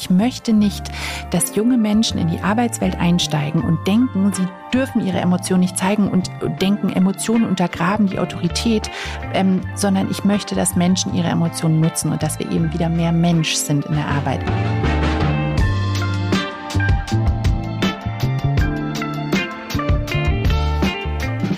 [0.00, 0.84] Ich möchte nicht,
[1.32, 6.08] dass junge Menschen in die Arbeitswelt einsteigen und denken, sie dürfen ihre Emotionen nicht zeigen
[6.08, 6.30] und
[6.62, 8.88] denken, Emotionen untergraben die Autorität,
[9.34, 13.10] ähm, sondern ich möchte, dass Menschen ihre Emotionen nutzen und dass wir eben wieder mehr
[13.10, 14.40] Mensch sind in der Arbeit.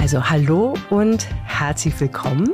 [0.00, 2.48] Also hallo und herzlich willkommen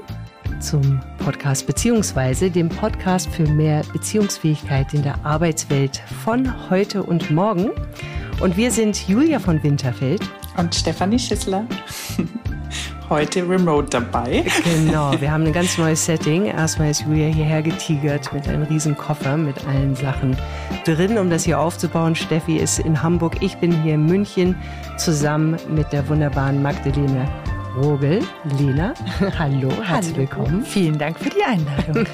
[0.60, 7.70] zum Podcast beziehungsweise dem Podcast für mehr Beziehungsfähigkeit in der Arbeitswelt von heute und morgen.
[8.40, 10.22] Und wir sind Julia von Winterfeld
[10.56, 11.66] und Stefanie Schissler.
[13.08, 14.44] Heute remote dabei.
[14.64, 16.46] Genau, wir haben ein ganz neues Setting.
[16.46, 20.36] Erstmal ist Julia hierher getigert mit einem riesen Koffer mit allen Sachen
[20.84, 22.16] drin, um das hier aufzubauen.
[22.16, 24.56] Steffi ist in Hamburg, ich bin hier in München
[24.96, 27.28] zusammen mit der wunderbaren Magdalene
[27.76, 28.20] Rogel.
[28.58, 28.94] Lena,
[29.38, 30.64] hallo, herzlich willkommen.
[30.64, 32.06] Vielen Dank für die Einladung.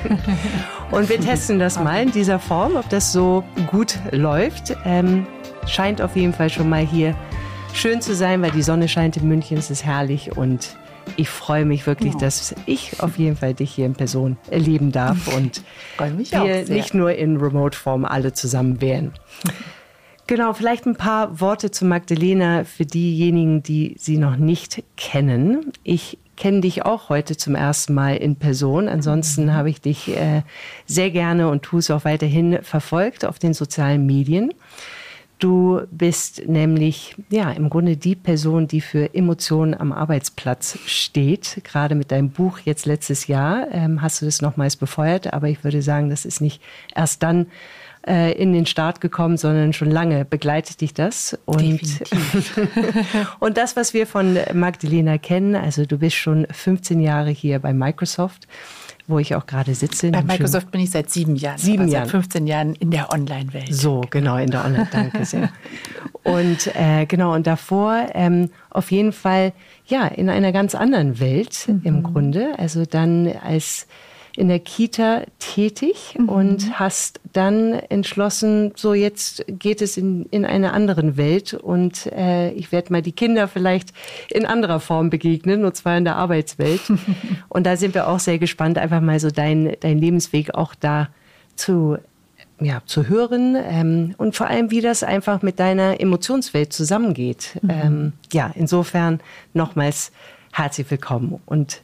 [0.91, 4.77] Und wir testen das mal in dieser Form, ob das so gut läuft.
[4.85, 5.27] Ähm,
[5.69, 7.15] scheint auf jeden Fall schon mal hier
[7.75, 10.77] schön zu sein, weil die Sonne scheint in München, es ist herrlich und
[11.17, 12.19] ich freue mich wirklich, ja.
[12.21, 15.63] dass ich auf jeden Fall dich hier in Person erleben darf und
[15.99, 19.13] wir nicht nur in Remote-Form alle zusammen wären.
[20.27, 25.73] Genau, vielleicht ein paar Worte zu Magdalena für diejenigen, die sie noch nicht kennen.
[25.83, 28.89] Ich kenne dich auch heute zum ersten Mal in Person.
[28.89, 30.43] Ansonsten habe ich dich äh,
[30.87, 34.55] sehr gerne und tue es auch weiterhin verfolgt auf den sozialen Medien.
[35.43, 41.63] Du bist nämlich ja im Grunde die Person, die für Emotionen am Arbeitsplatz steht.
[41.65, 45.65] Gerade mit deinem Buch jetzt letztes Jahr ähm, hast du das nochmals befeuert, aber ich
[45.65, 46.63] würde sagen, das ist nicht
[46.95, 47.47] erst dann
[48.07, 51.39] äh, in den Start gekommen, sondern schon lange begleitet dich das.
[51.45, 51.81] Und,
[53.39, 57.73] und das, was wir von Magdalena kennen, also du bist schon 15 Jahre hier bei
[57.73, 58.49] Microsoft
[59.09, 60.11] wo ich auch gerade sitze.
[60.11, 61.59] Bei Microsoft bin ich seit sieben Jahren.
[61.59, 62.05] Sieben Jahren.
[62.05, 63.75] Seit 15 Jahren in der Online-Welt.
[63.75, 65.51] So, genau, in der Online, danke sehr.
[66.23, 69.53] und äh, genau, und davor ähm, auf jeden Fall,
[69.87, 71.81] ja, in einer ganz anderen Welt mhm.
[71.85, 72.55] im Grunde.
[72.59, 73.87] Also dann als
[74.37, 76.29] in der Kita tätig mhm.
[76.29, 82.51] und hast dann entschlossen, so jetzt geht es in, in eine andere Welt und äh,
[82.53, 83.93] ich werde mal die Kinder vielleicht
[84.31, 86.81] in anderer Form begegnen, und zwar in der Arbeitswelt.
[87.49, 91.09] und da sind wir auch sehr gespannt, einfach mal so dein, dein Lebensweg auch da
[91.57, 91.99] zu
[92.61, 97.59] ja, zu hören ähm, und vor allem, wie das einfach mit deiner Emotionswelt zusammengeht.
[97.61, 97.71] Mhm.
[97.71, 99.19] Ähm, ja, insofern
[99.53, 100.13] nochmals
[100.53, 101.81] herzlich willkommen und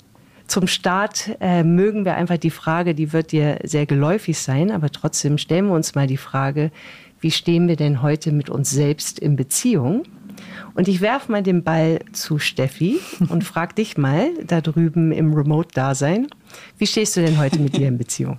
[0.49, 4.91] zum Start äh, mögen wir einfach die Frage, die wird dir sehr geläufig sein, aber
[4.91, 6.73] trotzdem stellen wir uns mal die Frage,
[7.21, 10.05] wie stehen wir denn heute mit uns selbst in Beziehung?
[10.75, 12.99] Und ich werfe mal den Ball zu Steffi
[13.29, 16.29] und frag dich mal da drüben im Remote-Dasein,
[16.79, 18.39] wie stehst du denn heute mit dir in Beziehung?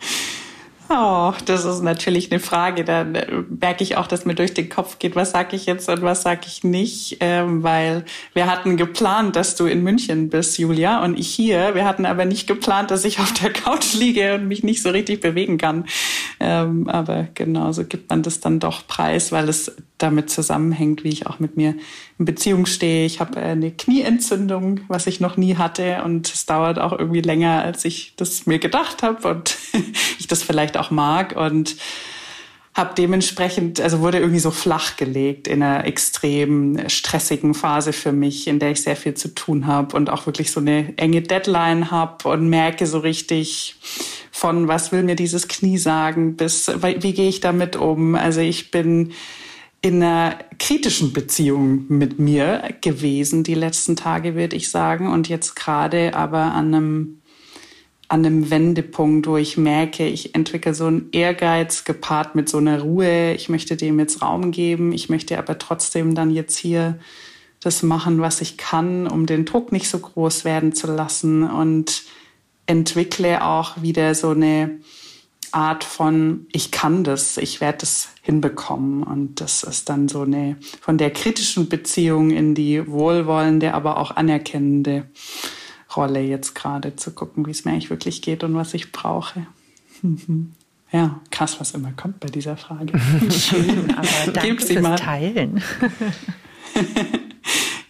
[0.90, 2.84] Oh, das ist natürlich eine Frage.
[2.84, 6.02] Da merke ich auch, dass mir durch den Kopf geht, was sage ich jetzt und
[6.02, 11.02] was sage ich nicht, ähm, weil wir hatten geplant, dass du in München bist, Julia,
[11.02, 11.74] und ich hier.
[11.74, 14.90] Wir hatten aber nicht geplant, dass ich auf der Couch liege und mich nicht so
[14.90, 15.86] richtig bewegen kann.
[16.38, 21.26] Ähm, aber genauso gibt man das dann doch preis, weil es damit zusammenhängt, wie ich
[21.26, 21.74] auch mit mir
[22.18, 23.06] in Beziehung stehe.
[23.06, 27.62] Ich habe eine Knieentzündung, was ich noch nie hatte und es dauert auch irgendwie länger,
[27.62, 29.56] als ich das mir gedacht habe und
[30.18, 31.76] ich das vielleicht auch mag und
[32.74, 38.48] habe dementsprechend, also wurde irgendwie so flach gelegt in einer extrem stressigen Phase für mich,
[38.48, 41.92] in der ich sehr viel zu tun habe und auch wirklich so eine enge Deadline
[41.92, 43.76] habe und merke so richtig
[44.32, 48.16] von, was will mir dieses Knie sagen, bis wie, wie gehe ich damit um.
[48.16, 49.12] Also ich bin
[49.84, 55.12] in einer kritischen Beziehung mit mir gewesen die letzten Tage, würde ich sagen.
[55.12, 57.20] Und jetzt gerade aber an einem,
[58.08, 62.80] an einem Wendepunkt, wo ich merke, ich entwickle so einen Ehrgeiz gepaart mit so einer
[62.80, 63.34] Ruhe.
[63.34, 64.92] Ich möchte dem jetzt Raum geben.
[64.92, 66.98] Ich möchte aber trotzdem dann jetzt hier
[67.60, 72.04] das machen, was ich kann, um den Druck nicht so groß werden zu lassen und
[72.64, 74.78] entwickle auch wieder so eine
[75.54, 79.02] Art von, ich kann das, ich werde das hinbekommen.
[79.02, 84.10] Und das ist dann so eine von der kritischen Beziehung in die wohlwollende, aber auch
[84.10, 85.06] anerkennende
[85.94, 89.46] Rolle jetzt gerade zu gucken, wie es mir eigentlich wirklich geht und was ich brauche.
[90.90, 92.98] Ja, krass, was immer kommt bei dieser Frage.
[93.30, 94.96] Schön, aber danke fürs mal.
[94.96, 95.62] Teilen.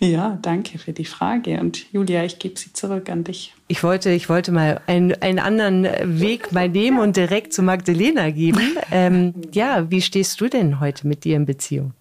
[0.04, 1.60] Ja, danke für die Frage.
[1.60, 3.54] Und Julia, ich gebe sie zurück an dich.
[3.68, 5.84] Ich wollte, ich wollte mal einen, einen anderen
[6.20, 8.60] Weg mal nehmen und direkt zu Magdalena geben.
[8.90, 11.94] Ähm, ja, wie stehst du denn heute mit dir in Beziehung?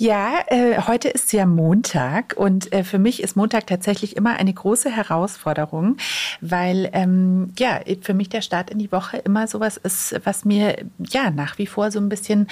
[0.00, 4.54] Ja, äh, heute ist ja Montag und äh, für mich ist Montag tatsächlich immer eine
[4.54, 5.96] große Herausforderung,
[6.40, 10.86] weil ähm, ja für mich der Start in die Woche immer sowas ist, was mir
[11.00, 12.46] ja nach wie vor so ein bisschen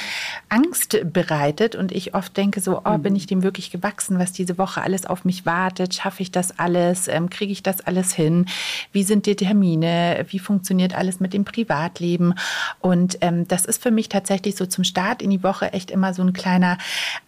[0.48, 4.58] Angst bereitet und ich oft denke so, oh, bin ich dem wirklich gewachsen, was diese
[4.58, 5.94] Woche alles auf mich wartet?
[5.94, 7.06] Schaffe ich das alles?
[7.06, 8.46] Ähm, Kriege ich das alles hin?
[8.90, 10.26] Wie sind die Termine?
[10.30, 12.34] Wie funktioniert alles mit dem Privatleben?
[12.80, 16.12] Und ähm, das ist für mich tatsächlich so zum Start in die Woche echt immer
[16.12, 16.78] so ein kleiner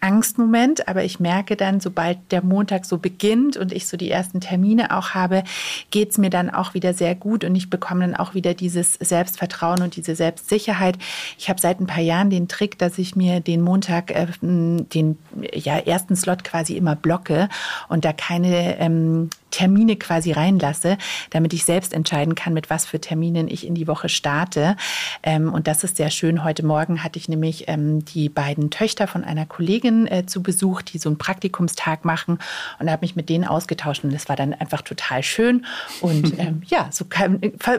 [0.09, 4.41] Angstmoment, aber ich merke dann, sobald der Montag so beginnt und ich so die ersten
[4.41, 5.43] Termine auch habe,
[5.91, 8.95] geht es mir dann auch wieder sehr gut und ich bekomme dann auch wieder dieses
[8.95, 10.97] Selbstvertrauen und diese Selbstsicherheit.
[11.37, 15.19] Ich habe seit ein paar Jahren den Trick, dass ich mir den Montag, äh, den
[15.53, 17.47] ja, ersten Slot quasi immer blocke
[17.87, 20.97] und da keine ähm, Termine quasi reinlasse,
[21.29, 24.75] damit ich selbst entscheiden kann, mit was für Terminen ich in die Woche starte.
[25.23, 26.43] Ähm, und das ist sehr schön.
[26.43, 30.81] Heute Morgen hatte ich nämlich ähm, die beiden Töchter von einer Kollegin äh, zu Besuch,
[30.81, 32.39] die so einen Praktikumstag machen
[32.79, 35.65] und habe mich mit denen ausgetauscht und das war dann einfach total schön.
[36.01, 37.29] Und ähm, ja, so ver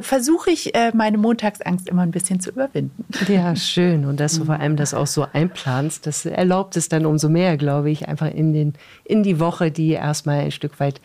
[0.03, 3.05] versuche ich äh, meine Montagsangst immer ein bisschen zu überwinden.
[3.29, 4.05] Ja, schön.
[4.05, 7.57] Und dass du vor allem das auch so einplanst, das erlaubt es dann umso mehr,
[7.57, 8.75] glaube ich, einfach in, den,
[9.05, 11.01] in die Woche, die erstmal ein Stück weit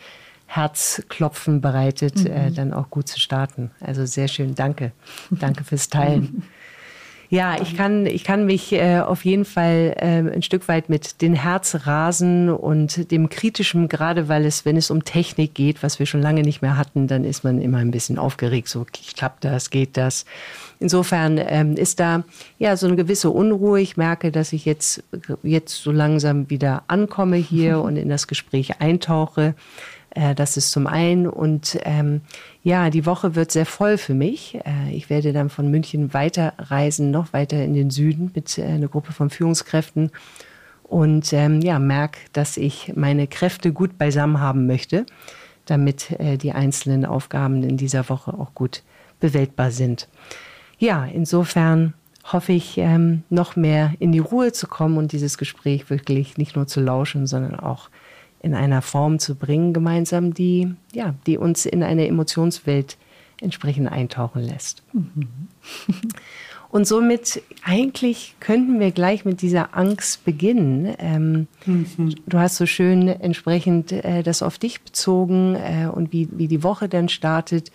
[0.46, 2.34] Herzklopfen bereitet, äh, mhm.
[2.34, 3.70] äh, dann auch gut zu starten.
[3.80, 4.92] Also sehr schön, danke.
[5.30, 6.42] Danke fürs Teilen.
[7.28, 11.22] Ja, ich kann, ich kann mich äh, auf jeden Fall äh, ein Stück weit mit
[11.22, 16.06] den Herzrasen und dem Kritischen, gerade weil es, wenn es um Technik geht, was wir
[16.06, 18.68] schon lange nicht mehr hatten, dann ist man immer ein bisschen aufgeregt.
[18.68, 20.24] So, klappt das, geht das?
[20.78, 22.22] Insofern ähm, ist da
[22.58, 23.80] ja so eine gewisse Unruhe.
[23.80, 25.02] Ich merke, dass ich jetzt,
[25.42, 29.54] jetzt so langsam wieder ankomme hier und in das Gespräch eintauche.
[30.16, 31.28] Äh, das ist zum einen.
[31.28, 32.22] Und ähm,
[32.62, 34.58] ja, die Woche wird sehr voll für mich.
[34.64, 38.88] Äh, ich werde dann von München weiterreisen, noch weiter in den Süden mit äh, einer
[38.88, 40.10] Gruppe von Führungskräften.
[40.82, 45.04] Und ähm, ja, merke, dass ich meine Kräfte gut beisammen haben möchte,
[45.66, 48.82] damit äh, die einzelnen Aufgaben in dieser Woche auch gut
[49.20, 50.08] bewältbar sind.
[50.78, 51.94] Ja, insofern
[52.32, 56.56] hoffe ich, ähm, noch mehr in die Ruhe zu kommen und dieses Gespräch wirklich nicht
[56.56, 57.88] nur zu lauschen, sondern auch
[58.46, 62.96] in einer Form zu bringen, gemeinsam, die, ja, die uns in eine Emotionswelt
[63.40, 64.84] entsprechend eintauchen lässt.
[64.92, 65.28] Mhm.
[66.70, 70.94] Und somit eigentlich könnten wir gleich mit dieser Angst beginnen.
[70.98, 72.14] Ähm, mhm.
[72.26, 76.62] Du hast so schön entsprechend äh, das auf dich bezogen äh, und wie, wie die
[76.62, 77.72] Woche dann startet.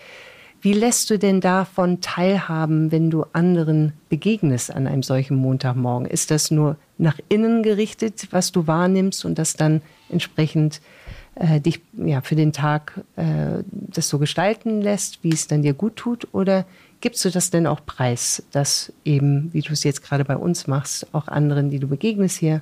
[0.62, 6.08] Wie lässt du denn davon teilhaben, wenn du anderen begegnest an einem solchen Montagmorgen?
[6.08, 10.82] Ist das nur nach innen gerichtet, was du wahrnimmst und das dann entsprechend
[11.36, 15.74] äh, dich ja, für den Tag äh, das so gestalten lässt, wie es dann dir
[15.74, 16.28] gut tut?
[16.34, 16.66] Oder
[17.00, 20.68] gibst du das denn auch preis, dass eben, wie du es jetzt gerade bei uns
[20.68, 22.62] machst, auch anderen, die du begegnest hier,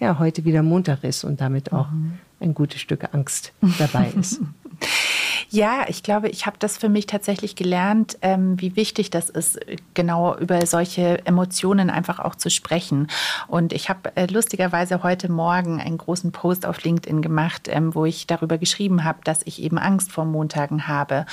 [0.00, 2.18] ja, heute wieder Montag ist und damit auch mhm.
[2.40, 4.40] ein gutes Stück Angst dabei ist?
[5.50, 9.58] Ja, ich glaube, ich habe das für mich tatsächlich gelernt, ähm, wie wichtig das ist,
[9.94, 13.08] genau über solche Emotionen einfach auch zu sprechen.
[13.46, 18.04] Und ich habe äh, lustigerweise heute Morgen einen großen Post auf LinkedIn gemacht, ähm, wo
[18.04, 21.26] ich darüber geschrieben habe, dass ich eben Angst vor Montagen habe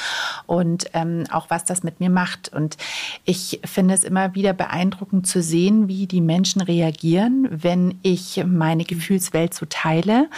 [0.45, 2.53] und ähm, auch was das mit mir macht.
[2.53, 2.77] Und
[3.25, 8.83] ich finde es immer wieder beeindruckend zu sehen, wie die Menschen reagieren, wenn ich meine
[8.83, 10.29] Gefühlswelt so teile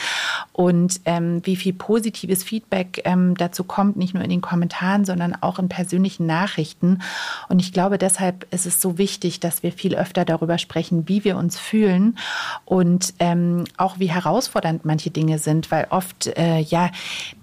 [0.51, 5.05] und ähm, wie viel positives Feedback ähm, dazu dazu kommt, nicht nur in den Kommentaren,
[5.05, 7.01] sondern auch in persönlichen Nachrichten.
[7.49, 11.23] Und ich glaube, deshalb ist es so wichtig, dass wir viel öfter darüber sprechen, wie
[11.23, 12.17] wir uns fühlen
[12.65, 16.89] und ähm, auch wie herausfordernd manche Dinge sind, weil oft äh, ja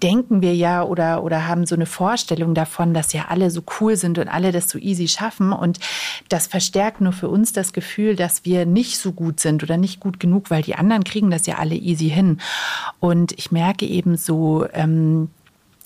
[0.01, 3.95] denken wir ja oder oder haben so eine Vorstellung davon, dass ja alle so cool
[3.95, 5.79] sind und alle das so easy schaffen und
[6.29, 9.99] das verstärkt nur für uns das Gefühl, dass wir nicht so gut sind oder nicht
[9.99, 12.39] gut genug, weil die anderen kriegen das ja alle easy hin.
[12.99, 15.29] Und ich merke eben so, ähm,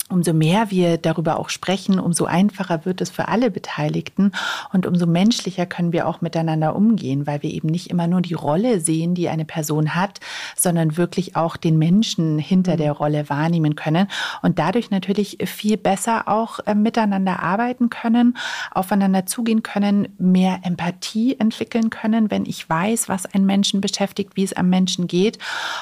[0.08, 4.30] Umso mehr wir darüber auch sprechen, umso einfacher wird es für alle Beteiligten
[4.72, 8.34] und umso menschlicher können wir auch miteinander umgehen, weil wir eben nicht immer nur die
[8.34, 10.20] Rolle sehen, die eine Person hat,
[10.54, 12.76] sondern wirklich auch den Menschen hinter mhm.
[12.76, 14.06] der Rolle wahrnehmen können
[14.42, 18.36] und dadurch natürlich viel besser auch äh, miteinander arbeiten können,
[18.70, 24.44] aufeinander zugehen können, mehr Empathie entwickeln können, wenn ich weiß, was einen Menschen beschäftigt, wie
[24.44, 25.38] es am Menschen geht.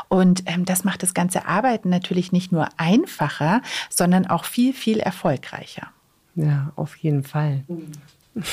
[0.08, 4.72] Und ähm, das macht das ganze Arbeiten natürlich nicht nur einfacher, sondern sondern auch viel,
[4.72, 5.88] viel erfolgreicher.
[6.36, 7.64] Ja, auf jeden Fall.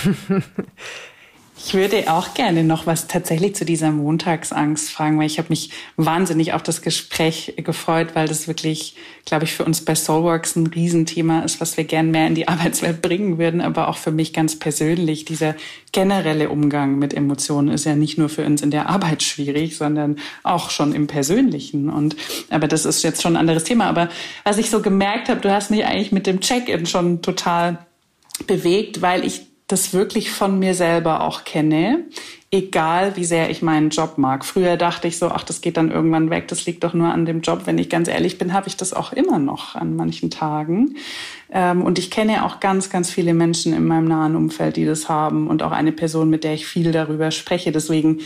[1.64, 5.70] Ich würde auch gerne noch was tatsächlich zu dieser Montagsangst fragen, weil ich habe mich
[5.96, 10.68] wahnsinnig auf das Gespräch gefreut, weil das wirklich, glaube ich, für uns bei Soulworks ein
[10.68, 14.34] Riesenthema ist, was wir gern mehr in die Arbeitswelt bringen würden, aber auch für mich
[14.34, 15.24] ganz persönlich.
[15.24, 15.56] Dieser
[15.92, 20.18] generelle Umgang mit Emotionen ist ja nicht nur für uns in der Arbeit schwierig, sondern
[20.42, 21.90] auch schon im Persönlichen.
[21.90, 22.16] Und
[22.50, 23.86] aber das ist jetzt schon ein anderes Thema.
[23.86, 24.10] Aber
[24.44, 27.86] was ich so gemerkt habe, du hast mich eigentlich mit dem Check-in schon total
[28.48, 32.06] bewegt, weil ich das wirklich von mir selber auch kenne,
[32.52, 34.44] egal wie sehr ich meinen Job mag.
[34.44, 37.26] Früher dachte ich so, ach, das geht dann irgendwann weg, das liegt doch nur an
[37.26, 37.62] dem Job.
[37.66, 40.96] Wenn ich ganz ehrlich bin, habe ich das auch immer noch an manchen Tagen.
[41.52, 45.08] Ähm, und ich kenne auch ganz, ganz viele Menschen in meinem nahen Umfeld, die das
[45.08, 47.72] haben und auch eine Person, mit der ich viel darüber spreche.
[47.72, 48.20] Deswegen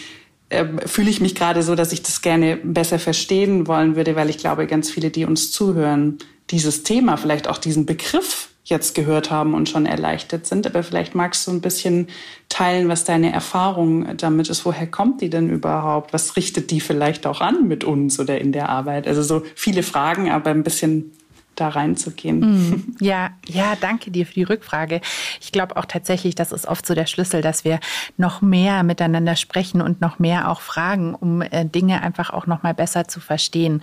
[0.49, 4.29] ähm, fühle ich mich gerade so, dass ich das gerne besser verstehen wollen würde, weil
[4.29, 6.17] ich glaube, ganz viele, die uns zuhören,
[6.49, 10.65] dieses Thema, vielleicht auch diesen Begriff jetzt gehört haben und schon erleichtert sind.
[10.65, 12.07] Aber vielleicht magst du ein bisschen
[12.49, 14.65] teilen, was deine Erfahrung damit ist.
[14.65, 16.13] Woher kommt die denn überhaupt?
[16.13, 19.07] Was richtet die vielleicht auch an mit uns oder in der Arbeit?
[19.07, 21.11] Also so viele Fragen, aber ein bisschen
[21.55, 22.39] da reinzugehen.
[22.39, 25.01] Mm, ja, ja, danke dir für die Rückfrage.
[25.41, 27.79] Ich glaube auch tatsächlich, das ist oft so der Schlüssel, dass wir
[28.17, 32.63] noch mehr miteinander sprechen und noch mehr auch fragen, um äh, Dinge einfach auch noch
[32.63, 33.81] mal besser zu verstehen.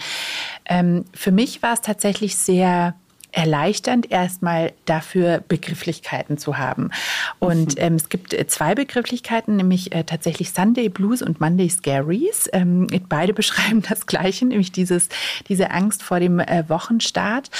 [0.67, 2.95] Ähm, für mich war es tatsächlich sehr
[3.33, 6.91] erleichternd, erstmal dafür Begrifflichkeiten zu haben.
[7.39, 7.83] Und mhm.
[7.83, 12.49] ähm, es gibt äh, zwei Begrifflichkeiten, nämlich äh, tatsächlich Sunday Blues und Monday Scaries.
[12.53, 15.09] Ähm, beide beschreiben das Gleiche, nämlich dieses,
[15.49, 17.51] diese Angst vor dem äh, Wochenstart.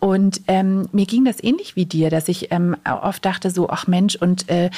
[0.00, 3.86] Und ähm, mir ging das ähnlich wie dir, dass ich ähm, oft dachte so, ach
[3.86, 4.70] Mensch, und äh,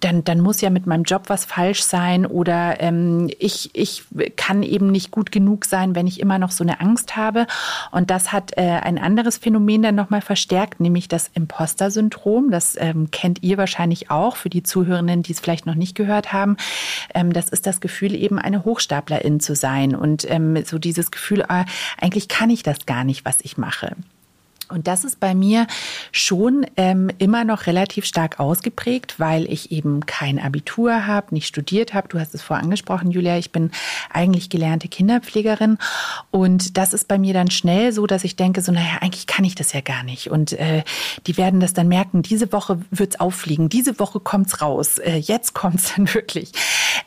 [0.00, 4.04] dann, dann muss ja mit meinem Job was falsch sein oder ähm, ich, ich
[4.36, 7.46] kann eben nicht gut genug sein, wenn ich immer noch so eine Angst habe.
[7.90, 12.50] Und das hat äh, ein anderes Phänomen dann nochmal verstärkt, nämlich das Imposter-Syndrom.
[12.50, 16.32] Das ähm, kennt ihr wahrscheinlich auch für die Zuhörenden, die es vielleicht noch nicht gehört
[16.32, 16.56] haben.
[17.14, 21.40] Ähm, das ist das Gefühl, eben eine Hochstaplerin zu sein und ähm, so dieses Gefühl,
[21.40, 21.64] äh,
[22.00, 23.96] eigentlich kann ich das gar nicht, was ich mache.
[24.68, 25.66] Und das ist bei mir
[26.12, 31.94] schon ähm, immer noch relativ stark ausgeprägt, weil ich eben kein Abitur habe, nicht studiert
[31.94, 32.08] habe.
[32.08, 33.38] Du hast es vorher angesprochen, Julia.
[33.38, 33.70] Ich bin
[34.12, 35.78] eigentlich gelernte Kinderpflegerin.
[36.30, 39.44] Und das ist bei mir dann schnell so, dass ich denke, so, naja, eigentlich kann
[39.44, 40.30] ich das ja gar nicht.
[40.30, 40.82] Und äh,
[41.26, 45.54] die werden das dann merken, diese Woche wird's auffliegen, diese Woche kommt's raus, äh, jetzt
[45.54, 46.52] kommt's dann wirklich.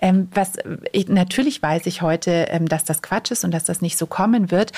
[0.01, 0.53] Ähm, was
[0.91, 4.05] ich, natürlich weiß ich heute, ähm, dass das Quatsch ist und dass das nicht so
[4.05, 4.71] kommen wird.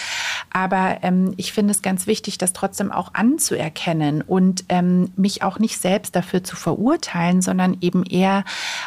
[0.51, 5.59] Aber ähm, ich finde es ganz wichtig, dass trotzdem auch anzuerkennen und ähm, mich auch
[5.59, 8.43] nicht selbst dafür zu verurteilen, sondern eben eher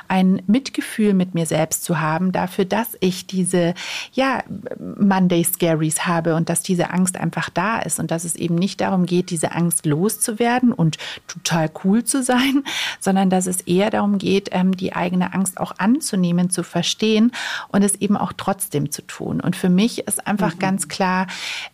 [0.08, 3.74] ein Mitgefühl mit mir selbst zu haben, dafür, dass ich diese,
[4.12, 4.42] ja,
[4.78, 8.80] Monday Scaries habe und dass diese Angst einfach da ist und dass es eben nicht
[8.80, 12.64] darum geht, diese Angst loszuwerden und total cool zu sein,
[13.00, 15.74] sondern dass es eher darum geht, ähm, die eigene Angst auch
[16.14, 17.32] anzunehmen, zu verstehen
[17.68, 19.40] und es eben auch trotzdem zu tun.
[19.40, 20.58] Und für mich ist einfach mhm.
[20.60, 21.26] ganz klar,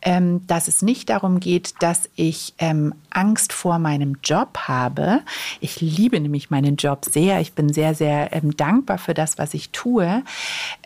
[0.02, 5.23] ähm, dass es nicht darum geht, dass dass ich ähm, Angst vor meinem Job habe.
[5.61, 7.40] Ich liebe nämlich meinen Job sehr.
[7.40, 10.23] Ich bin sehr, sehr ähm, dankbar für das, was ich tue,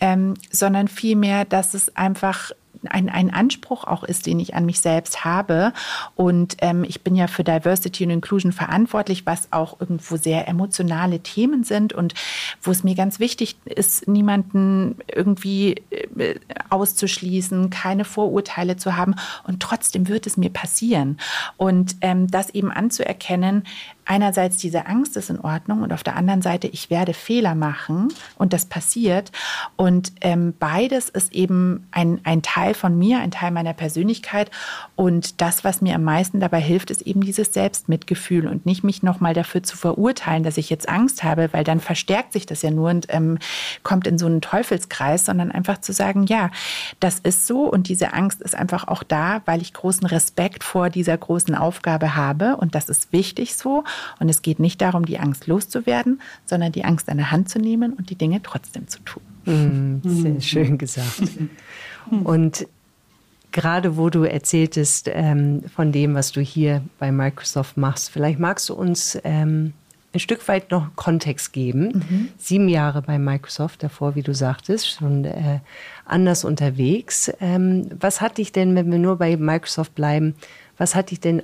[0.01, 2.53] ähm, sondern vielmehr, dass es einfach
[2.89, 5.73] ein, ein Anspruch auch ist, den ich an mich selbst habe.
[6.15, 11.21] Und ähm, ich bin ja für Diversity und Inclusion verantwortlich, was auch irgendwo sehr emotionale
[11.21, 12.15] Themen sind und
[12.63, 16.37] wo es mir ganz wichtig ist, niemanden irgendwie äh,
[16.71, 19.15] auszuschließen, keine Vorurteile zu haben.
[19.45, 21.19] Und trotzdem wird es mir passieren.
[21.57, 23.65] Und ähm, das eben anzuerkennen,
[24.05, 28.09] einerseits diese Angst ist in Ordnung und auf der anderen Seite, ich werde Fehler machen
[28.37, 29.33] und das passiert.
[29.77, 34.51] Und ähm, beides ist eben ein, ein Teil von mir, ein Teil meiner Persönlichkeit.
[34.97, 39.03] Und das, was mir am meisten dabei hilft, ist eben dieses Selbstmitgefühl und nicht mich
[39.03, 42.71] nochmal dafür zu verurteilen, dass ich jetzt Angst habe, weil dann verstärkt sich das ja
[42.71, 43.39] nur und ähm,
[43.83, 46.51] kommt in so einen Teufelskreis, sondern einfach zu sagen, ja,
[47.01, 50.91] das ist so und diese Angst ist einfach auch da, weil ich großen Respekt vor
[50.91, 53.85] dieser großen Aufgabe habe und das ist wichtig so.
[54.21, 57.59] Und es geht nicht darum, die Angst loszuwerden, sondern die Angst an der Hand zu
[57.59, 59.23] nehmen und die Dinge trotzdem zu tun.
[59.45, 61.23] Mm, sehr schön gesagt.
[62.25, 62.67] Und
[63.53, 68.69] gerade wo du erzähltest ähm, von dem, was du hier bei Microsoft machst, vielleicht magst
[68.69, 69.73] du uns ähm,
[70.13, 72.05] ein Stück weit noch Kontext geben.
[72.09, 72.29] Mhm.
[72.39, 75.61] Sieben Jahre bei Microsoft, davor, wie du sagtest, schon äh,
[76.05, 77.33] anders unterwegs.
[77.41, 80.35] Ähm, was hat dich denn, wenn wir nur bei Microsoft bleiben,
[80.77, 81.43] was hat dich denn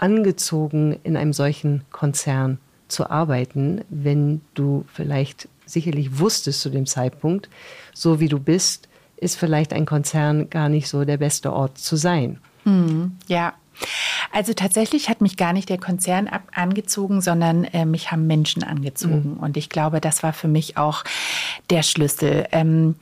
[0.00, 7.48] angezogen, in einem solchen Konzern zu arbeiten, wenn du vielleicht sicherlich wusstest zu dem Zeitpunkt,
[7.94, 11.96] so wie du bist, ist vielleicht ein Konzern gar nicht so der beste Ort zu
[11.96, 12.40] sein.
[12.64, 13.54] Hm, ja.
[14.32, 19.34] Also tatsächlich hat mich gar nicht der Konzern angezogen, sondern äh, mich haben Menschen angezogen.
[19.36, 19.40] Mhm.
[19.40, 21.04] Und ich glaube, das war für mich auch
[21.70, 22.46] der Schlüssel.
[22.52, 22.96] Ähm,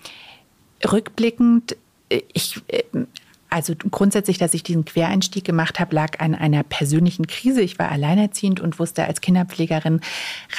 [0.91, 1.77] rückblickend,
[2.11, 2.83] äh, ich äh,
[3.51, 7.63] also grundsätzlich, dass ich diesen Quereinstieg gemacht habe, lag an einer persönlichen Krise.
[7.63, 10.01] Ich war alleinerziehend und wusste, als Kinderpflegerin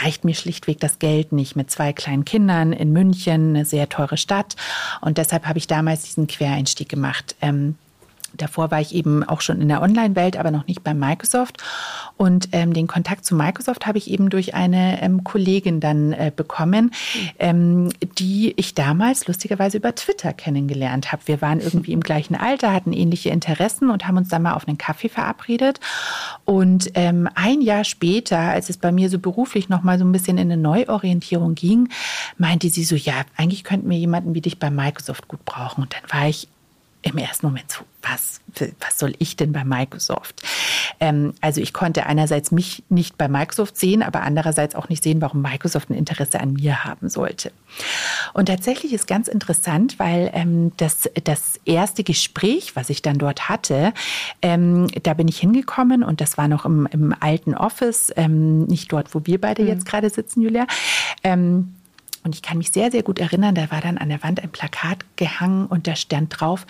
[0.01, 4.17] reicht mir schlichtweg das Geld nicht mit zwei kleinen Kindern in München, eine sehr teure
[4.17, 4.55] Stadt.
[5.01, 7.36] Und deshalb habe ich damals diesen Quereinstieg gemacht.
[7.41, 7.75] Ähm,
[8.36, 11.57] Davor war ich eben auch schon in der Online-Welt, aber noch nicht bei Microsoft.
[12.17, 16.31] Und ähm, den Kontakt zu Microsoft habe ich eben durch eine ähm, Kollegin dann äh,
[16.36, 16.91] bekommen,
[17.39, 21.24] ähm, die ich damals lustigerweise über Twitter kennengelernt habe.
[21.25, 24.67] Wir waren irgendwie im gleichen Alter, hatten ähnliche Interessen und haben uns dann mal auf
[24.67, 25.79] einen Kaffee verabredet.
[26.45, 30.12] Und ähm, ein Jahr später, als es bei mir so beruflich noch mal so ein
[30.12, 31.89] bisschen in eine Neuorientierung ging,
[32.38, 35.83] meinte sie so, ja, eigentlich könnten wir jemanden wie dich bei Microsoft gut brauchen.
[35.83, 36.48] Und dann war ich
[37.01, 38.39] im ersten Moment so, was,
[38.79, 40.44] was soll ich denn bei Microsoft?
[41.00, 45.22] Ähm, also ich konnte einerseits mich nicht bei Microsoft sehen, aber andererseits auch nicht sehen,
[45.22, 47.51] warum Microsoft ein Interesse an mir haben sollte.
[48.34, 53.50] Und tatsächlich ist ganz interessant, weil ähm, das, das erste Gespräch, was ich dann dort
[53.50, 53.94] hatte,
[54.41, 58.91] ähm, da bin ich hingekommen und das war noch im, im alten Office, ähm, nicht
[58.91, 59.70] dort, wo wir beide mhm.
[59.70, 60.68] jetzt gerade sitzen, Julia.
[61.24, 61.75] Ähm,
[62.23, 64.49] und ich kann mich sehr, sehr gut erinnern, da war dann an der Wand ein
[64.51, 66.65] Plakat gehangen und da stand drauf,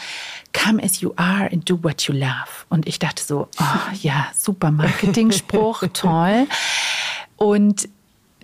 [0.54, 2.66] Come as you are and do what you love.
[2.70, 6.48] Und ich dachte so, oh, ja, super Marketing-Spruch, toll.
[7.38, 7.90] Und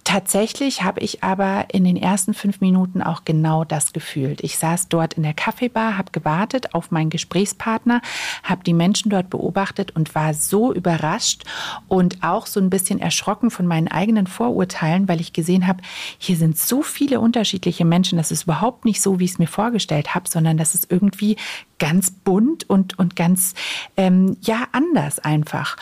[0.06, 4.44] Tatsächlich habe ich aber in den ersten fünf Minuten auch genau das gefühlt.
[4.44, 8.04] Ich saß dort in der Kaffeebar, habe gewartet auf meinen Gesprächspartner,
[8.44, 11.44] habe die Menschen dort beobachtet und war so überrascht
[11.88, 15.82] und auch so ein bisschen erschrocken von meinen eigenen Vorurteilen, weil ich gesehen habe,
[16.20, 18.20] hier sind so viele unterschiedliche Menschen.
[18.20, 21.36] Das ist überhaupt nicht so, wie ich es mir vorgestellt habe, sondern das ist irgendwie
[21.80, 23.56] ganz bunt und, und ganz,
[23.98, 25.78] ähm, ja, anders einfach.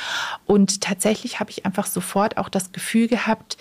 [0.46, 3.58] Und tatsächlich habe ich einfach sofort auch das Gefühl gehabt,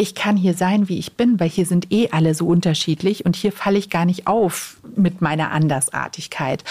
[0.00, 3.36] ich kann hier sein, wie ich bin, weil hier sind eh alle so unterschiedlich und
[3.36, 6.64] hier falle ich gar nicht auf mit meiner Andersartigkeit.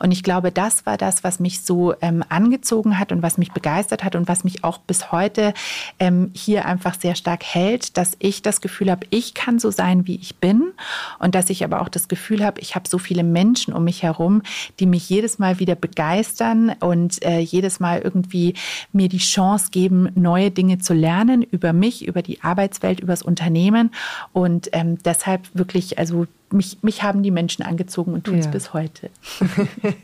[0.00, 3.52] Und ich glaube, das war das, was mich so ähm, angezogen hat und was mich
[3.52, 5.54] begeistert hat und was mich auch bis heute
[5.98, 10.06] ähm, hier einfach sehr stark hält, dass ich das Gefühl habe, ich kann so sein,
[10.06, 10.74] wie ich bin
[11.18, 14.02] und dass ich aber auch das Gefühl habe, ich habe so viele Menschen um mich
[14.02, 14.42] herum,
[14.78, 18.52] die mich jedes Mal wieder begeistern und äh, jedes Mal irgendwie
[18.92, 23.22] mir die Chance geben, neue Dinge zu lernen über mich, über die Arbeit Arbeitswelt, übers
[23.22, 23.90] Unternehmen.
[24.32, 28.50] Und ähm, deshalb wirklich, also mich, mich haben die Menschen angezogen und tun es ja.
[28.50, 29.10] bis heute.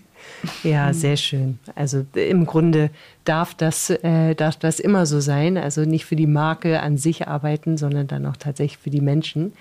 [0.62, 1.59] Ja, sehr schön.
[1.74, 2.90] Also im Grunde
[3.24, 5.59] darf das, äh, darf das immer so sein.
[5.59, 9.52] Also nicht für die Marke an sich arbeiten, sondern dann auch tatsächlich für die Menschen.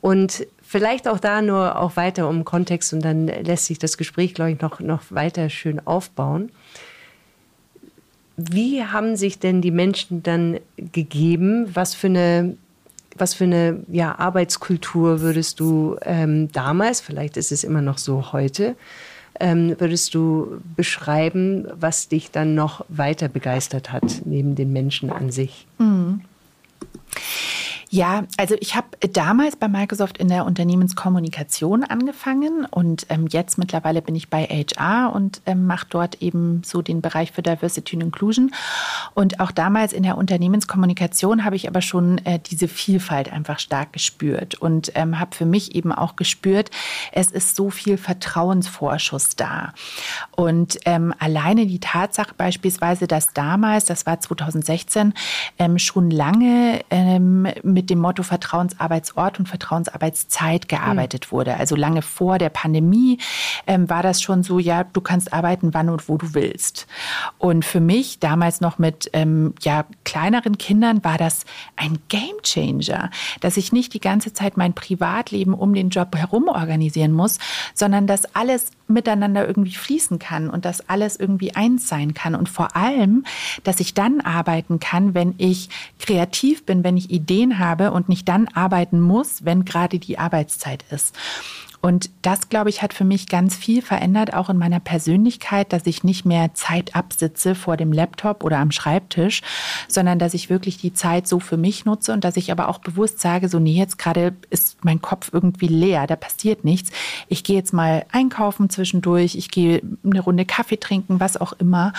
[0.00, 4.34] Und vielleicht auch da nur auch weiter um Kontext und dann lässt sich das Gespräch,
[4.34, 6.50] glaube ich, noch, noch weiter schön aufbauen.
[8.48, 11.68] Wie haben sich denn die Menschen dann gegeben?
[11.74, 12.56] Was für eine,
[13.16, 18.32] was für eine ja, Arbeitskultur würdest du ähm, damals, vielleicht ist es immer noch so
[18.32, 18.76] heute,
[19.38, 25.30] ähm, würdest du beschreiben, was dich dann noch weiter begeistert hat, neben den Menschen an
[25.30, 25.66] sich?
[25.78, 26.22] Mhm.
[27.92, 34.00] Ja, also ich habe damals bei Microsoft in der Unternehmenskommunikation angefangen und ähm, jetzt mittlerweile
[34.00, 38.02] bin ich bei HR und ähm, mache dort eben so den Bereich für Diversity und
[38.02, 38.54] Inclusion.
[39.14, 43.92] Und auch damals in der Unternehmenskommunikation habe ich aber schon äh, diese Vielfalt einfach stark
[43.92, 46.70] gespürt und ähm, habe für mich eben auch gespürt,
[47.10, 49.74] es ist so viel Vertrauensvorschuss da.
[50.36, 55.12] Und ähm, alleine die Tatsache beispielsweise, dass damals, das war 2016,
[55.58, 61.32] ähm, schon lange ähm, mit mit dem Motto Vertrauensarbeitsort und Vertrauensarbeitszeit gearbeitet mhm.
[61.32, 61.56] wurde.
[61.56, 63.16] Also lange vor der Pandemie
[63.66, 66.86] ähm, war das schon so, ja, du kannst arbeiten, wann und wo du willst.
[67.38, 73.08] Und für mich, damals noch mit ähm, ja, kleineren Kindern, war das ein Gamechanger,
[73.40, 77.38] dass ich nicht die ganze Zeit mein Privatleben um den Job herum organisieren muss,
[77.72, 82.34] sondern dass alles miteinander irgendwie fließen kann und dass alles irgendwie eins sein kann.
[82.34, 83.24] Und vor allem,
[83.64, 88.28] dass ich dann arbeiten kann, wenn ich kreativ bin, wenn ich Ideen habe und nicht
[88.28, 91.14] dann arbeiten muss, wenn gerade die Arbeitszeit ist.
[91.82, 95.86] Und das, glaube ich, hat für mich ganz viel verändert, auch in meiner Persönlichkeit, dass
[95.86, 99.40] ich nicht mehr Zeit absitze vor dem Laptop oder am Schreibtisch,
[99.88, 102.78] sondern dass ich wirklich die Zeit so für mich nutze und dass ich aber auch
[102.78, 106.90] bewusst sage, so nee, jetzt gerade ist mein Kopf irgendwie leer, da passiert nichts.
[107.28, 111.94] Ich gehe jetzt mal einkaufen zwischendurch, ich gehe eine Runde Kaffee trinken, was auch immer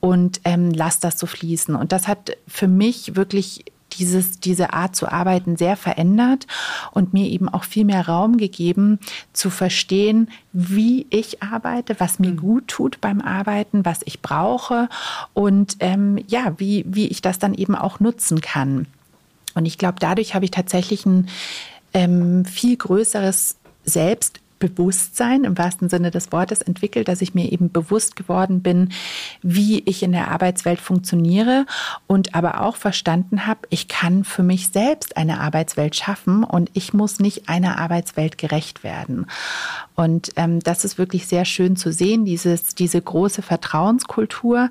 [0.00, 1.74] und ähm, lass das so fließen.
[1.74, 3.64] Und das hat für mich wirklich
[3.98, 6.46] dieses, diese Art zu arbeiten sehr verändert
[6.90, 8.98] und mir eben auch viel mehr Raum gegeben,
[9.32, 12.36] zu verstehen, wie ich arbeite, was mir mhm.
[12.36, 14.88] gut tut beim Arbeiten, was ich brauche
[15.34, 18.86] und ähm, ja, wie, wie ich das dann eben auch nutzen kann.
[19.54, 21.28] Und ich glaube, dadurch habe ich tatsächlich ein
[21.94, 27.72] ähm, viel größeres Selbst Bewusstsein im wahrsten Sinne des Wortes entwickelt, dass ich mir eben
[27.72, 28.90] bewusst geworden bin,
[29.42, 31.66] wie ich in der Arbeitswelt funktioniere
[32.06, 36.94] und aber auch verstanden habe, ich kann für mich selbst eine Arbeitswelt schaffen und ich
[36.94, 39.26] muss nicht einer Arbeitswelt gerecht werden.
[39.94, 44.70] Und ähm, das ist wirklich sehr schön zu sehen, dieses, diese große Vertrauenskultur,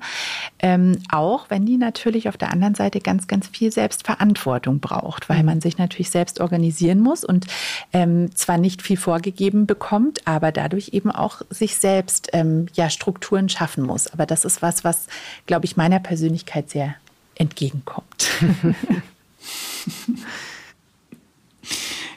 [0.58, 5.44] ähm, auch wenn die natürlich auf der anderen Seite ganz, ganz viel Selbstverantwortung braucht, weil
[5.44, 7.46] man sich natürlich selbst organisieren muss und
[7.92, 9.81] ähm, zwar nicht viel vorgegeben bekommt,
[10.24, 14.06] aber dadurch eben auch sich selbst ähm, ja Strukturen schaffen muss.
[14.06, 15.06] Aber das ist was, was,
[15.46, 16.94] glaube ich, meiner Persönlichkeit sehr
[17.34, 18.30] entgegenkommt.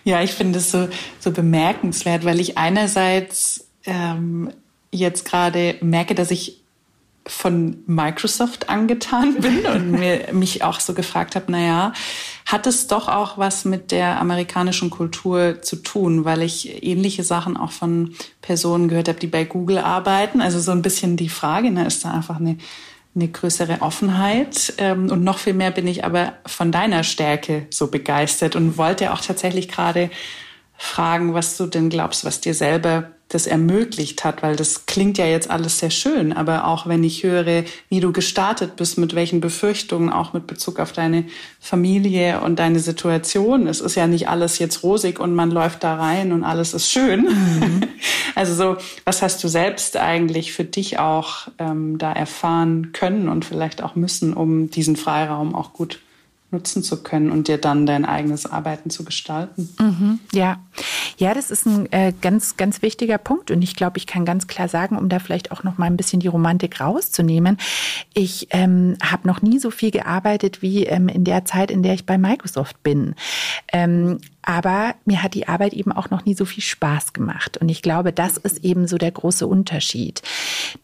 [0.06, 0.88] Ja, ich finde es so,
[1.19, 4.51] so bemerkenswert, weil ich einerseits ähm,
[4.91, 6.62] jetzt gerade merke, dass ich
[7.25, 11.91] von Microsoft angetan bin und mir, mich auch so gefragt habe, naja,
[12.45, 17.58] hat es doch auch was mit der amerikanischen Kultur zu tun, weil ich ähnliche Sachen
[17.58, 20.41] auch von Personen gehört habe, die bei Google arbeiten.
[20.41, 22.58] Also so ein bisschen die Frage, ne, ist da einfach eine
[23.15, 24.73] eine größere Offenheit.
[24.77, 29.13] Ähm, und noch viel mehr bin ich aber von deiner Stärke so begeistert und wollte
[29.13, 30.10] auch tatsächlich gerade
[30.77, 35.26] fragen, was du denn glaubst, was dir selber das ermöglicht hat, weil das klingt ja
[35.26, 39.42] jetzt alles sehr schön, aber auch wenn ich höre, wie du gestartet bist, mit welchen
[39.42, 41.26] Befürchtungen, auch mit Bezug auf deine
[41.60, 45.96] Familie und deine Situation, es ist ja nicht alles jetzt rosig und man läuft da
[45.96, 47.22] rein und alles ist schön.
[47.24, 47.82] Mhm.
[48.38, 53.46] Also so, was hast du selbst eigentlich für dich auch ähm, da erfahren können und
[53.46, 56.00] vielleicht auch müssen, um diesen Freiraum auch gut
[56.51, 59.69] nutzen zu können und dir dann dein eigenes Arbeiten zu gestalten.
[59.79, 60.60] Mhm, ja,
[61.17, 64.47] ja, das ist ein äh, ganz, ganz wichtiger Punkt und ich glaube, ich kann ganz
[64.47, 67.58] klar sagen, um da vielleicht auch noch mal ein bisschen die Romantik rauszunehmen,
[68.13, 71.93] ich ähm, habe noch nie so viel gearbeitet wie ähm, in der Zeit, in der
[71.93, 73.15] ich bei Microsoft bin.
[73.71, 77.58] Ähm, aber mir hat die Arbeit eben auch noch nie so viel Spaß gemacht.
[77.58, 80.21] Und ich glaube, das ist eben so der große Unterschied,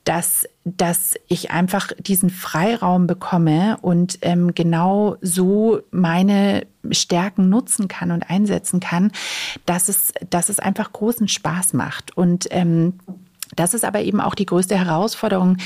[0.03, 8.11] dass, dass ich einfach diesen Freiraum bekomme und ähm, genau so meine Stärken nutzen kann
[8.11, 9.11] und einsetzen kann,
[9.65, 12.17] dass es, dass es einfach großen Spaß macht.
[12.17, 12.99] Und ähm,
[13.55, 15.57] das ist aber eben auch die größte Herausforderung,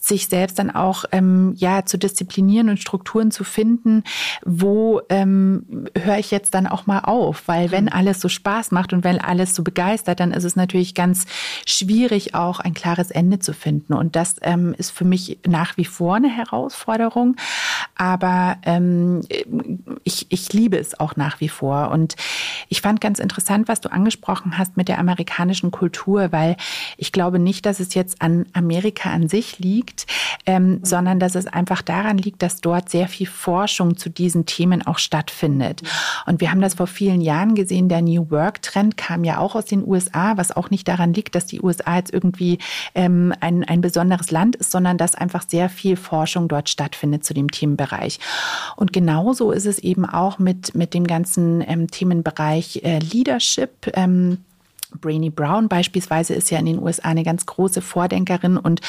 [0.00, 4.04] sich selbst dann auch ähm, ja zu disziplinieren und Strukturen zu finden,
[4.44, 7.92] wo ähm, höre ich jetzt dann auch mal auf, weil wenn mhm.
[7.92, 11.26] alles so Spaß macht und wenn alles so begeistert, dann ist es natürlich ganz
[11.66, 13.94] schwierig auch ein klares Ende zu finden.
[13.94, 17.36] Und das ähm, ist für mich nach wie vor eine Herausforderung,
[17.96, 19.20] aber ähm,
[20.10, 22.16] ich, ich liebe es auch nach wie vor und
[22.68, 26.56] ich fand ganz interessant, was du angesprochen hast mit der amerikanischen Kultur, weil
[26.96, 30.06] ich glaube nicht, dass es jetzt an Amerika an sich liegt,
[30.46, 34.86] ähm, sondern dass es einfach daran liegt, dass dort sehr viel Forschung zu diesen Themen
[34.86, 35.82] auch stattfindet.
[36.26, 39.66] Und wir haben das vor vielen Jahren gesehen, der New Work-Trend kam ja auch aus
[39.66, 42.58] den USA, was auch nicht daran liegt, dass die USA jetzt irgendwie
[42.94, 47.34] ähm, ein, ein besonderes Land ist, sondern dass einfach sehr viel Forschung dort stattfindet zu
[47.34, 48.18] dem Themenbereich.
[48.76, 53.90] Und genauso ist es eben auch mit, mit dem ganzen ähm, Themenbereich äh, Leadership.
[53.94, 54.38] Ähm,
[55.00, 58.80] Brainy Brown beispielsweise ist ja in den USA eine ganz große Vordenkerin und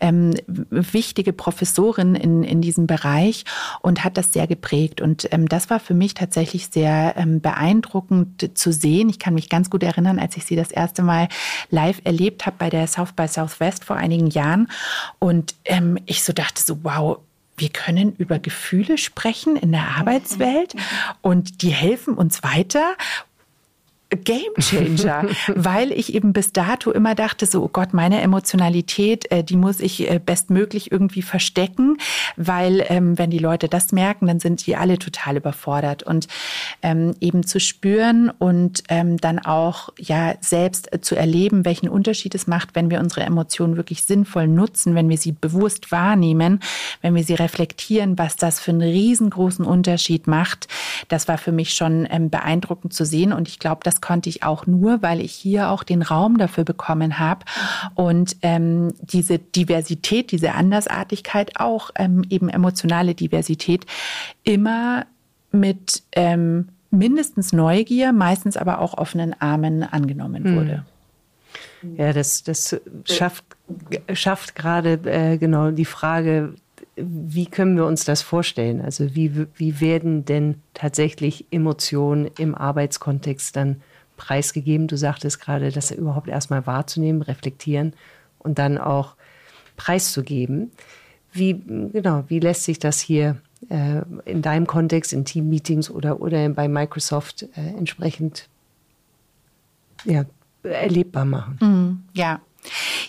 [0.00, 3.44] ähm, wichtige Professorin in, in diesem Bereich
[3.80, 5.00] und hat das sehr geprägt.
[5.00, 9.08] Und ähm, das war für mich tatsächlich sehr ähm, beeindruckend zu sehen.
[9.08, 11.28] Ich kann mich ganz gut erinnern, als ich sie das erste Mal
[11.70, 14.68] live erlebt habe bei der South by Southwest vor einigen Jahren.
[15.18, 17.18] Und ähm, ich so dachte so, wow,
[17.58, 20.74] wir können über Gefühle sprechen in der Arbeitswelt
[21.20, 22.96] und die helfen uns weiter
[24.10, 29.44] Game Changer, weil ich eben bis dato immer dachte, so oh Gott, meine Emotionalität, äh,
[29.44, 31.98] die muss ich äh, bestmöglich irgendwie verstecken,
[32.36, 36.26] weil ähm, wenn die Leute das merken, dann sind die alle total überfordert und
[36.82, 42.34] ähm, eben zu spüren und ähm, dann auch ja selbst äh, zu erleben, welchen Unterschied
[42.34, 46.60] es macht, wenn wir unsere Emotionen wirklich sinnvoll nutzen, wenn wir sie bewusst wahrnehmen,
[47.02, 50.66] wenn wir sie reflektieren, was das für einen riesengroßen Unterschied macht.
[51.08, 54.28] Das war für mich schon ähm, beeindruckend zu sehen und ich glaube, das das konnte
[54.28, 57.44] ich auch nur, weil ich hier auch den Raum dafür bekommen habe
[57.94, 63.86] und ähm, diese Diversität, diese Andersartigkeit, auch ähm, eben emotionale Diversität,
[64.44, 65.06] immer
[65.50, 70.56] mit ähm, mindestens Neugier, meistens aber auch offenen Armen angenommen hm.
[70.56, 70.84] wurde.
[71.96, 73.44] Ja, das, das schafft,
[74.12, 76.54] schafft gerade äh, genau die Frage,
[77.00, 78.80] wie können wir uns das vorstellen?
[78.80, 83.82] Also wie, wie werden denn tatsächlich Emotionen im Arbeitskontext dann
[84.16, 84.88] preisgegeben?
[84.88, 87.94] Du sagtest gerade, das überhaupt erstmal wahrzunehmen, reflektieren
[88.38, 89.14] und dann auch
[89.76, 90.72] preiszugeben.
[91.32, 93.36] Wie, genau, wie lässt sich das hier
[93.68, 98.48] äh, in deinem Kontext, in Team-Meetings oder, oder bei Microsoft äh, entsprechend
[100.04, 100.24] ja,
[100.62, 101.58] erlebbar machen?
[101.60, 102.40] Mm, ja,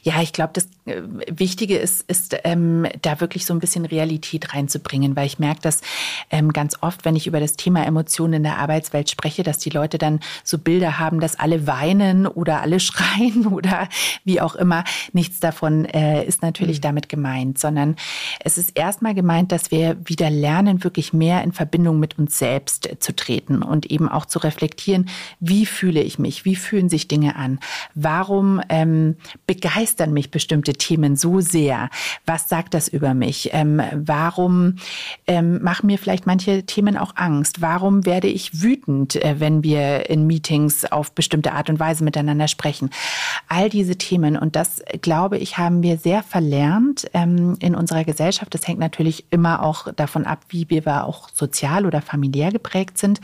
[0.03, 4.53] ja, ich glaube, das äh, Wichtige ist, ist ähm, da wirklich so ein bisschen Realität
[4.53, 5.81] reinzubringen, weil ich merke, dass
[6.29, 9.69] ähm, ganz oft, wenn ich über das Thema Emotionen in der Arbeitswelt spreche, dass die
[9.69, 13.89] Leute dann so Bilder haben, dass alle weinen oder alle schreien oder
[14.23, 14.83] wie auch immer.
[15.13, 16.83] Nichts davon äh, ist natürlich mhm.
[16.83, 17.95] damit gemeint, sondern
[18.39, 22.89] es ist erstmal gemeint, dass wir wieder lernen, wirklich mehr in Verbindung mit uns selbst
[22.89, 25.09] äh, zu treten und eben auch zu reflektieren,
[25.39, 27.59] wie fühle ich mich, wie fühlen sich Dinge an,
[27.95, 29.17] warum ähm,
[29.89, 31.89] begeistern mich bestimmte Themen so sehr?
[32.25, 33.49] Was sagt das über mich?
[33.53, 34.75] Ähm, warum
[35.25, 37.61] ähm, machen mir vielleicht manche Themen auch Angst?
[37.61, 42.47] Warum werde ich wütend, äh, wenn wir in Meetings auf bestimmte Art und Weise miteinander
[42.47, 42.91] sprechen?
[43.47, 44.37] All diese Themen.
[44.37, 48.53] Und das, glaube ich, haben wir sehr verlernt ähm, in unserer Gesellschaft.
[48.53, 53.21] Das hängt natürlich immer auch davon ab, wie wir auch sozial oder familiär geprägt sind.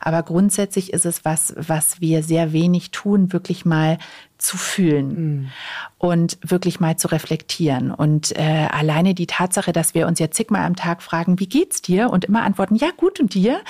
[0.00, 3.98] Aber grundsätzlich ist es was, was wir sehr wenig tun, wirklich mal
[4.44, 5.50] zu fühlen mhm.
[5.98, 7.90] und wirklich mal zu reflektieren.
[7.90, 11.82] Und äh, alleine die Tatsache, dass wir uns ja zigmal am Tag fragen, wie geht's
[11.82, 12.10] dir?
[12.10, 13.60] Und immer antworten, ja, gut und dir?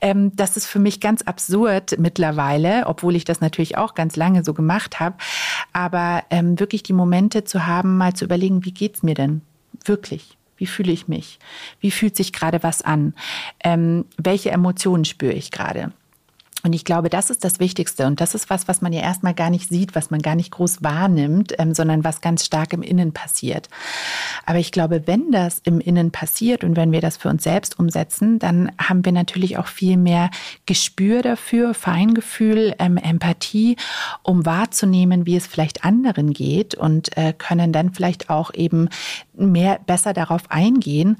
[0.00, 4.42] Ähm, das ist für mich ganz absurd mittlerweile, obwohl ich das natürlich auch ganz lange
[4.42, 5.16] so gemacht habe.
[5.72, 9.42] Aber ähm, wirklich die Momente zu haben, mal zu überlegen, wie geht's mir denn?
[9.84, 10.36] Wirklich.
[10.56, 11.38] Wie fühle ich mich?
[11.80, 13.14] Wie fühlt sich gerade was an?
[13.64, 15.92] Ähm, welche Emotionen spüre ich gerade?
[16.64, 18.06] Und ich glaube, das ist das Wichtigste.
[18.06, 20.52] Und das ist was, was man ja erstmal gar nicht sieht, was man gar nicht
[20.52, 23.68] groß wahrnimmt, ähm, sondern was ganz stark im Innen passiert.
[24.46, 27.78] Aber ich glaube, wenn das im Innen passiert und wenn wir das für uns selbst
[27.78, 30.30] umsetzen, dann haben wir natürlich auch viel mehr
[30.66, 33.76] Gespür dafür, Feingefühl, ähm, Empathie,
[34.22, 38.88] um wahrzunehmen, wie es vielleicht anderen geht und äh, können dann vielleicht auch eben
[39.34, 41.16] mehr besser darauf eingehen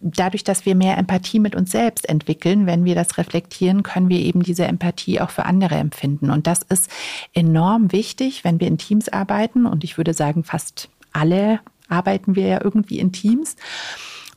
[0.00, 4.18] dadurch, dass wir mehr Empathie mit uns selbst entwickeln, wenn wir das reflektieren, können wir
[4.18, 6.30] eben diese Empathie auch für andere empfinden.
[6.30, 6.90] Und das ist
[7.32, 9.66] enorm wichtig, wenn wir in Teams arbeiten.
[9.66, 13.56] Und ich würde sagen, fast alle arbeiten wir ja irgendwie in Teams.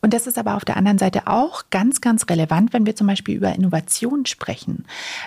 [0.02, 3.08] Und das ist aber auf der anderen Seite auch ganz, ganz relevant, wenn wir zum
[3.08, 4.86] Beispiel über Innovation sprechen.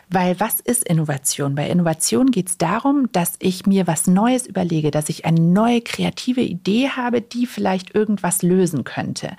[0.08, 1.54] Weil was ist Innovation?
[1.54, 5.80] Bei Innovation geht es darum, dass ich mir was Neues überlege, dass ich eine neue
[5.80, 9.36] kreative Idee habe, die vielleicht irgendwas lösen könnte.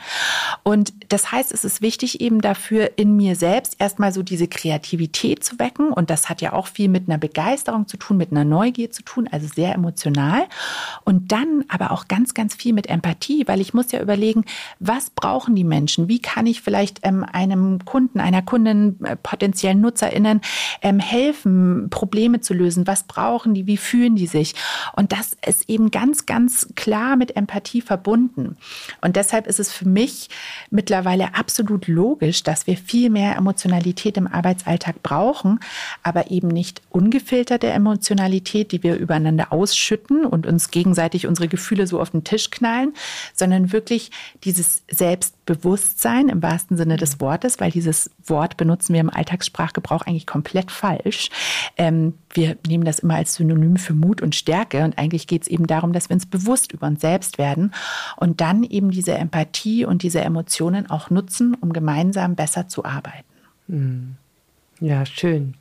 [0.64, 5.44] Und das heißt, es ist wichtig eben dafür, in mir selbst erstmal so diese Kreativität
[5.44, 5.92] zu wecken.
[5.92, 9.02] Und das hat ja auch viel mit einer Begeisterung zu tun, mit einer Neugier zu
[9.04, 10.46] tun, also sehr emotional.
[11.04, 14.46] Und dann aber auch ganz, ganz viel mit Empathie, weil ich muss ja überlegen,
[14.80, 16.10] was brauchen die Menschen?
[16.10, 20.42] Wie kann ich vielleicht ähm, einem Kunden, einer Kundin, äh, potenziellen NutzerInnen
[20.82, 22.88] ähm, helfen, Probleme zu lösen?
[22.88, 23.66] Was brauchen die?
[23.66, 24.54] Wie fühlen die sich?
[24.98, 28.58] Und das ist eben ganz, ganz klar mit Empathie verbunden.
[29.00, 30.28] Und deshalb ist es für mich
[30.70, 35.62] mittlerweile absolut logisch, dass wir viel mehr Emotionalität im Arbeitsalltag brauchen,
[36.04, 42.02] aber eben nicht ungefilterte Emotionalität, die wir übereinander ausschütten und uns gegenseitig unsere Gefühle so
[42.02, 42.94] auf den Tisch knallen,
[43.34, 44.12] sondern wirklich
[44.44, 50.02] dieses Selbst Selbstbewusstsein im wahrsten Sinne des Wortes, weil dieses Wort benutzen wir im Alltagssprachgebrauch
[50.02, 51.30] eigentlich komplett falsch.
[51.78, 55.48] Ähm, wir nehmen das immer als Synonym für Mut und Stärke und eigentlich geht es
[55.48, 57.74] eben darum, dass wir uns bewusst über uns selbst werden
[58.18, 63.24] und dann eben diese Empathie und diese Emotionen auch nutzen, um gemeinsam besser zu arbeiten.
[63.70, 64.16] Hm.
[64.80, 65.54] Ja, schön.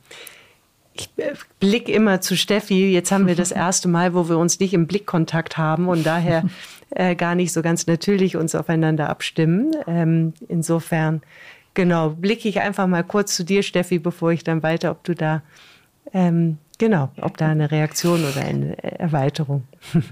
[0.93, 2.91] Ich äh, blicke immer zu Steffi.
[2.91, 6.45] Jetzt haben wir das erste Mal, wo wir uns nicht im Blickkontakt haben und daher
[6.91, 9.75] äh, gar nicht so ganz natürlich uns aufeinander abstimmen.
[9.87, 11.21] Ähm, insofern,
[11.73, 15.15] genau, blicke ich einfach mal kurz zu dir, Steffi, bevor ich dann weiter, ob du
[15.15, 15.41] da,
[16.13, 19.63] ähm, genau, ob da eine Reaktion oder eine Erweiterung.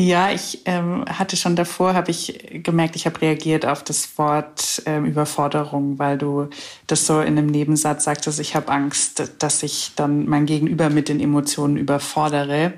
[0.00, 4.80] Ja, ich ähm, hatte schon davor, habe ich gemerkt, ich habe reagiert auf das Wort
[4.86, 6.50] ähm, Überforderung, weil du
[6.86, 11.08] das so in einem Nebensatz sagtest, ich habe Angst, dass ich dann mein Gegenüber mit
[11.08, 12.74] den Emotionen überfordere.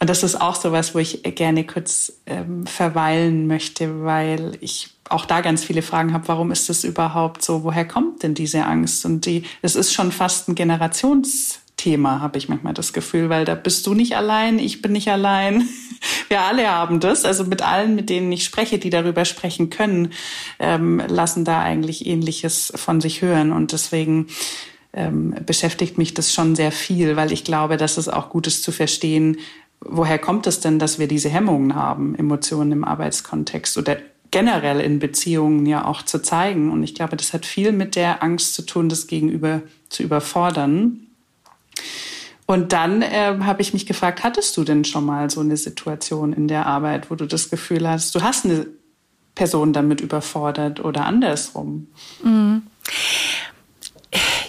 [0.00, 4.90] Und das ist auch so was, wo ich gerne kurz ähm, verweilen möchte, weil ich
[5.08, 7.62] auch da ganz viele Fragen habe, warum ist das überhaupt so?
[7.62, 9.04] Woher kommt denn diese Angst?
[9.04, 13.44] Und die, es ist schon fast ein Generations Thema, habe ich manchmal das Gefühl, weil
[13.44, 15.68] da bist du nicht allein, ich bin nicht allein.
[16.28, 17.24] Wir alle haben das.
[17.24, 20.12] Also mit allen, mit denen ich spreche, die darüber sprechen können,
[20.58, 23.52] ähm, lassen da eigentlich Ähnliches von sich hören.
[23.52, 24.26] Und deswegen
[24.92, 28.64] ähm, beschäftigt mich das schon sehr viel, weil ich glaube, dass es auch gut ist
[28.64, 29.36] zu verstehen,
[29.78, 33.98] woher kommt es denn, dass wir diese Hemmungen haben, Emotionen im Arbeitskontext oder
[34.32, 36.72] generell in Beziehungen ja auch zu zeigen.
[36.72, 41.05] Und ich glaube, das hat viel mit der Angst zu tun, das Gegenüber zu überfordern.
[42.46, 46.32] Und dann äh, habe ich mich gefragt, hattest du denn schon mal so eine Situation
[46.32, 48.66] in der Arbeit, wo du das Gefühl hast, du hast eine
[49.34, 51.88] Person damit überfordert oder andersrum?
[52.22, 52.62] Mhm.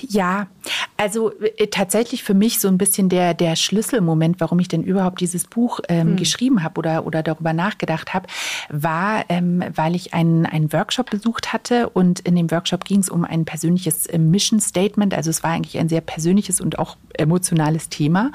[0.09, 0.47] Ja,
[0.95, 5.19] also äh, tatsächlich für mich so ein bisschen der, der Schlüsselmoment, warum ich denn überhaupt
[5.19, 6.15] dieses Buch ähm, hm.
[6.15, 8.27] geschrieben habe oder, oder darüber nachgedacht habe,
[8.69, 13.09] war, ähm, weil ich einen, einen Workshop besucht hatte und in dem Workshop ging es
[13.09, 15.13] um ein persönliches äh, Mission Statement.
[15.13, 18.31] Also es war eigentlich ein sehr persönliches und auch emotionales Thema.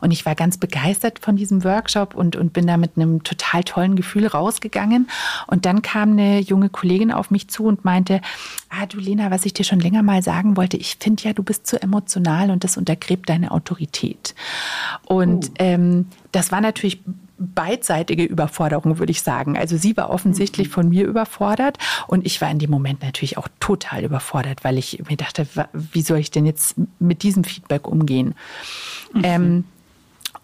[0.00, 3.62] Und ich war ganz begeistert von diesem Workshop und, und bin da mit einem total
[3.62, 5.08] tollen Gefühl rausgegangen.
[5.46, 8.20] Und dann kam eine junge Kollegin auf mich zu und meinte,
[8.70, 11.66] ah du Lena, was ich dir schon länger mal sagen wollte, ich ja, du bist
[11.66, 14.34] zu emotional und das untergräbt deine Autorität.
[15.06, 15.54] Und oh.
[15.58, 17.02] ähm, das war natürlich
[17.38, 19.56] beidseitige Überforderung, würde ich sagen.
[19.56, 20.72] Also sie war offensichtlich mhm.
[20.72, 25.02] von mir überfordert und ich war in dem Moment natürlich auch total überfordert, weil ich
[25.08, 28.34] mir dachte, wie soll ich denn jetzt mit diesem Feedback umgehen?
[29.12, 29.22] Mhm.
[29.24, 29.64] Ähm,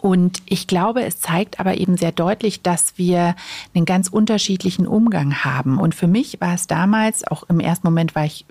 [0.01, 3.35] und ich glaube, es zeigt aber eben sehr deutlich, dass wir
[3.75, 5.79] einen ganz unterschiedlichen Umgang haben.
[5.79, 8.47] Und für mich war es damals, auch im ersten Moment war ich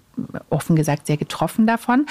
[0.50, 2.06] offen gesagt sehr getroffen davon.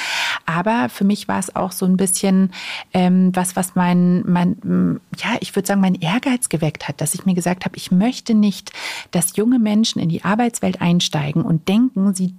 [0.46, 2.52] Aber für mich war es auch so ein bisschen
[2.94, 7.26] ähm, was, was mein, mein, ja, ich würde sagen, mein Ehrgeiz geweckt hat, dass ich
[7.26, 8.72] mir gesagt habe, ich möchte nicht,
[9.10, 12.34] dass junge Menschen in die Arbeitswelt einsteigen und denken, sie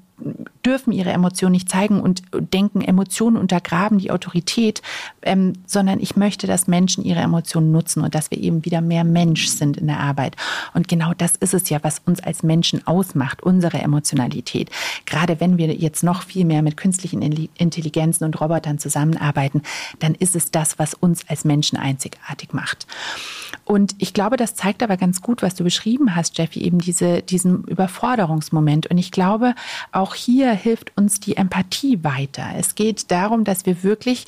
[0.65, 4.81] dürfen ihre Emotionen nicht zeigen und denken, Emotionen untergraben die Autorität,
[5.21, 9.03] ähm, sondern ich möchte, dass Menschen ihre Emotionen nutzen und dass wir eben wieder mehr
[9.03, 10.35] Mensch sind in der Arbeit.
[10.73, 14.69] Und genau das ist es ja, was uns als Menschen ausmacht, unsere Emotionalität.
[15.05, 19.61] Gerade wenn wir jetzt noch viel mehr mit künstlichen Intelligenzen und Robotern zusammenarbeiten,
[19.99, 22.85] dann ist es das, was uns als Menschen einzigartig macht.
[23.65, 27.21] Und ich glaube, das zeigt aber ganz gut, was du beschrieben hast, Jeffy, eben diese,
[27.21, 28.87] diesen Überforderungsmoment.
[28.87, 29.53] Und ich glaube,
[29.91, 32.45] auch hier hilft uns die Empathie weiter.
[32.57, 34.25] Es geht darum, dass wir wirklich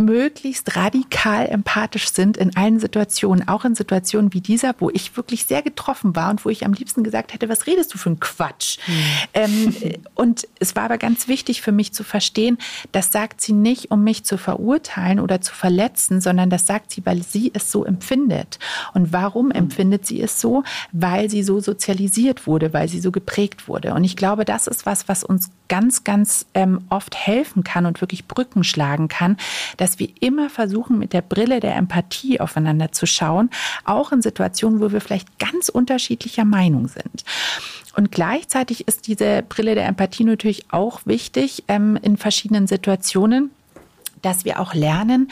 [0.00, 5.46] möglichst radikal empathisch sind in allen Situationen, auch in Situationen wie dieser, wo ich wirklich
[5.46, 8.20] sehr getroffen war und wo ich am liebsten gesagt hätte, was redest du für einen
[8.20, 8.78] Quatsch?
[8.86, 8.94] Mhm.
[9.34, 9.74] Ähm,
[10.14, 12.58] und es war aber ganz wichtig für mich zu verstehen,
[12.92, 17.04] das sagt sie nicht, um mich zu verurteilen oder zu verletzen, sondern das sagt sie,
[17.04, 18.58] weil sie es so empfindet.
[18.94, 19.52] Und warum mhm.
[19.52, 20.64] empfindet sie es so?
[20.92, 23.94] Weil sie so sozialisiert wurde, weil sie so geprägt wurde.
[23.94, 28.00] Und ich glaube, das ist was, was uns ganz, ganz ähm, oft helfen kann und
[28.00, 29.36] wirklich Brücken schlagen kann,
[29.76, 33.50] dass wir immer versuchen, mit der Brille der Empathie aufeinander zu schauen,
[33.84, 37.24] auch in Situationen, wo wir vielleicht ganz unterschiedlicher Meinung sind.
[37.96, 43.50] Und gleichzeitig ist diese Brille der Empathie natürlich auch wichtig ähm, in verschiedenen Situationen,
[44.22, 45.30] dass wir auch lernen,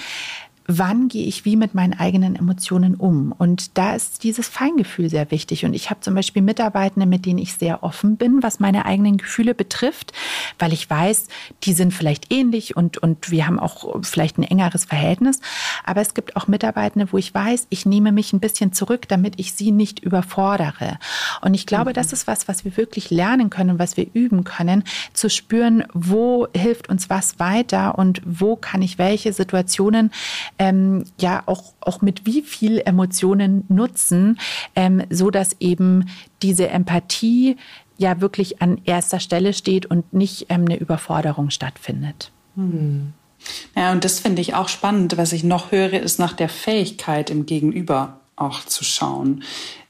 [0.70, 3.32] wann gehe ich wie mit meinen eigenen Emotionen um.
[3.36, 5.64] Und da ist dieses Feingefühl sehr wichtig.
[5.64, 9.16] Und ich habe zum Beispiel Mitarbeitende, mit denen ich sehr offen bin, was meine eigenen
[9.16, 10.12] Gefühle betrifft,
[10.58, 11.28] weil ich weiß,
[11.64, 15.40] die sind vielleicht ähnlich und, und wir haben auch vielleicht ein engeres Verhältnis.
[15.84, 19.40] Aber es gibt auch Mitarbeitende, wo ich weiß, ich nehme mich ein bisschen zurück, damit
[19.40, 20.98] ich sie nicht überfordere.
[21.40, 21.94] Und ich glaube, mhm.
[21.94, 26.46] das ist was, was wir wirklich lernen können, was wir üben können, zu spüren, wo
[26.54, 30.10] hilft uns was weiter und wo kann ich welche Situationen
[30.58, 34.38] ähm, ja auch, auch mit wie viel Emotionen nutzen,
[34.74, 36.08] ähm, so dass eben
[36.42, 37.56] diese Empathie
[37.96, 42.30] ja wirklich an erster Stelle steht und nicht ähm, eine Überforderung stattfindet.
[42.54, 43.12] Hm.
[43.76, 45.16] Ja, und das finde ich auch spannend.
[45.16, 49.42] Was ich noch höre, ist nach der Fähigkeit im Gegenüber auch zu schauen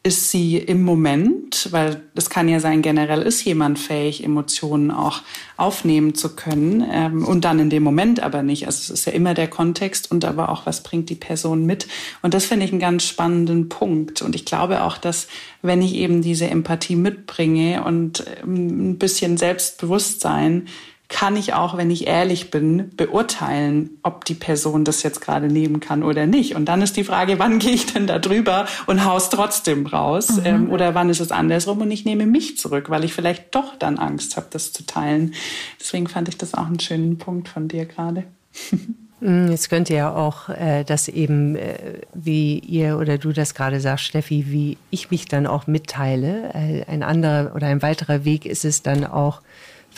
[0.08, 5.20] ist sie im Moment, weil es kann ja sein, generell ist jemand fähig, Emotionen auch
[5.58, 8.64] aufnehmen zu können ähm, und dann in dem Moment aber nicht.
[8.64, 11.88] Also es ist ja immer der Kontext und aber auch, was bringt die Person mit.
[12.22, 14.22] Und das finde ich einen ganz spannenden Punkt.
[14.22, 15.28] Und ich glaube auch, dass
[15.60, 20.68] wenn ich eben diese Empathie mitbringe und ähm, ein bisschen Selbstbewusstsein,
[21.08, 25.80] kann ich auch, wenn ich ehrlich bin, beurteilen, ob die Person das jetzt gerade nehmen
[25.80, 26.54] kann oder nicht.
[26.54, 30.36] Und dann ist die Frage, wann gehe ich denn da drüber und haus trotzdem raus?
[30.36, 30.46] Mhm.
[30.46, 33.74] Ähm, oder wann ist es andersrum und ich nehme mich zurück, weil ich vielleicht doch
[33.76, 35.34] dann Angst habe, das zu teilen.
[35.80, 38.24] Deswegen fand ich das auch einen schönen Punkt von dir gerade.
[39.20, 43.80] Mm, es könnte ja auch, äh, dass eben, äh, wie ihr oder du das gerade
[43.80, 46.54] sagst, Steffi, wie ich mich dann auch mitteile.
[46.54, 49.42] Äh, ein anderer oder ein weiterer Weg ist es dann auch,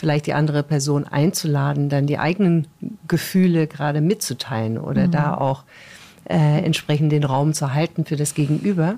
[0.01, 2.65] vielleicht die andere Person einzuladen, dann die eigenen
[3.07, 5.11] Gefühle gerade mitzuteilen oder mhm.
[5.11, 5.63] da auch
[6.25, 8.95] äh, entsprechend den Raum zu halten für das Gegenüber.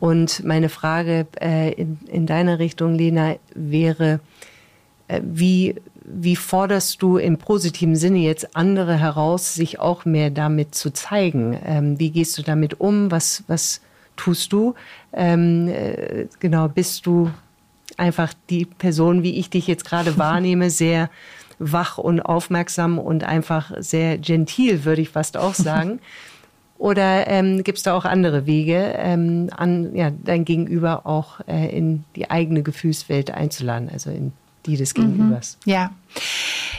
[0.00, 4.20] Und meine Frage äh, in, in deine Richtung, Lena, wäre,
[5.08, 10.74] äh, wie, wie forderst du im positiven Sinne jetzt andere heraus, sich auch mehr damit
[10.74, 11.58] zu zeigen?
[11.64, 13.10] Ähm, wie gehst du damit um?
[13.10, 13.80] Was, was
[14.16, 14.74] tust du?
[15.14, 17.30] Ähm, äh, genau, bist du
[17.98, 21.10] einfach die Person, wie ich dich jetzt gerade wahrnehme, sehr
[21.58, 26.00] wach und aufmerksam und einfach sehr gentil, würde ich fast auch sagen.
[26.78, 31.76] Oder ähm, gibt es da auch andere Wege, ähm, an ja, dein Gegenüber auch äh,
[31.76, 34.32] in die eigene Gefühlswelt einzuladen, also in
[34.64, 35.02] die des mhm.
[35.02, 35.58] Gegenübers?
[35.64, 35.90] Ja.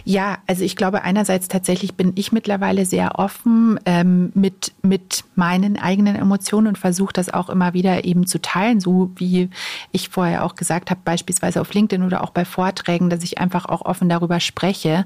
[0.06, 5.78] Ja, also ich glaube, einerseits tatsächlich bin ich mittlerweile sehr offen ähm, mit, mit meinen
[5.78, 9.50] eigenen Emotionen und versuche das auch immer wieder eben zu teilen, so wie
[9.92, 13.66] ich vorher auch gesagt habe, beispielsweise auf LinkedIn oder auch bei Vorträgen, dass ich einfach
[13.66, 15.06] auch offen darüber spreche.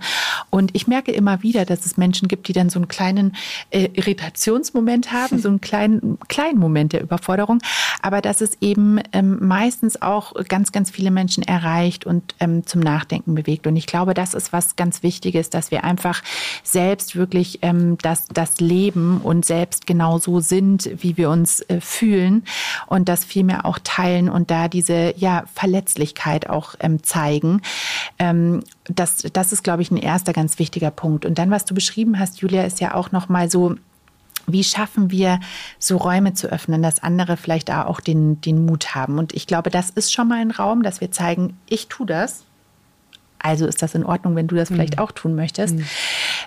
[0.50, 3.36] Und ich merke immer wieder, dass es Menschen gibt, die dann so einen kleinen
[3.72, 7.60] äh, Irritationsmoment haben, so einen kleinen, kleinen Moment der Überforderung,
[8.02, 12.82] aber dass es eben ähm, meistens auch ganz, ganz viele Menschen erreicht und ähm, zum
[12.82, 13.68] Nachdenken bewegt.
[13.68, 16.22] Und ich glaube, das ist was ganz Wichtiges, dass wir einfach
[16.64, 21.80] selbst wirklich ähm, das, das leben und selbst genau so sind, wie wir uns äh,
[21.80, 22.44] fühlen
[22.88, 27.62] und das vielmehr auch teilen und da diese ja, Verletzlichkeit auch ähm, zeigen.
[28.20, 31.26] Ähm, das, das ist, glaube ich, ein erster ganz wichtiger Punkt.
[31.26, 33.76] Und dann, was du beschrieben hast, Julia, ist ja auch nochmal so,
[34.48, 35.40] wie schaffen wir
[35.80, 39.18] so Räume zu öffnen, dass andere vielleicht auch den, den Mut haben?
[39.18, 42.44] Und ich glaube, das ist schon mal ein Raum, dass wir zeigen, ich tue das
[43.44, 45.04] also ist das in Ordnung, wenn du das vielleicht mhm.
[45.04, 45.76] auch tun möchtest.
[45.76, 45.86] Mhm.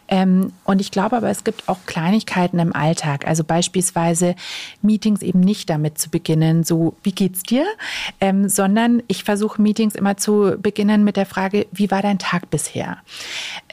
[0.08, 3.26] Ähm, und ich glaube aber, es gibt auch Kleinigkeiten im Alltag.
[3.26, 4.34] Also beispielsweise
[4.82, 7.66] Meetings eben nicht damit zu beginnen, so wie geht's dir,
[8.20, 12.50] ähm, sondern ich versuche Meetings immer zu beginnen mit der Frage, wie war dein Tag
[12.50, 12.98] bisher?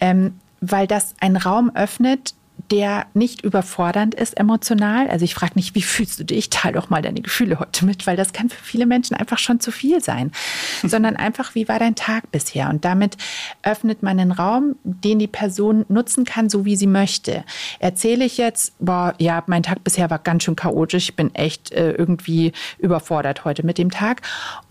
[0.02, 2.36] Ähm, weil das einen Raum öffnet,
[2.72, 5.10] der nicht überfordernd ist emotional.
[5.10, 6.50] Also ich frage nicht, wie fühlst du dich?
[6.50, 9.60] Teil doch mal deine Gefühle heute mit, weil das kann für viele Menschen einfach schon
[9.60, 10.32] zu viel sein.
[10.84, 12.70] Sondern einfach, wie war dein Tag bisher?
[12.70, 13.18] Und damit
[13.64, 17.44] öffnet man einen Raum, den die Person nutzen kann, so wie sie möchte.
[17.80, 21.72] Erzähle ich jetzt, boah, ja, mein Tag bisher war ganz schön chaotisch, ich bin echt
[21.72, 24.22] äh, irgendwie überfordert heute mit dem Tag.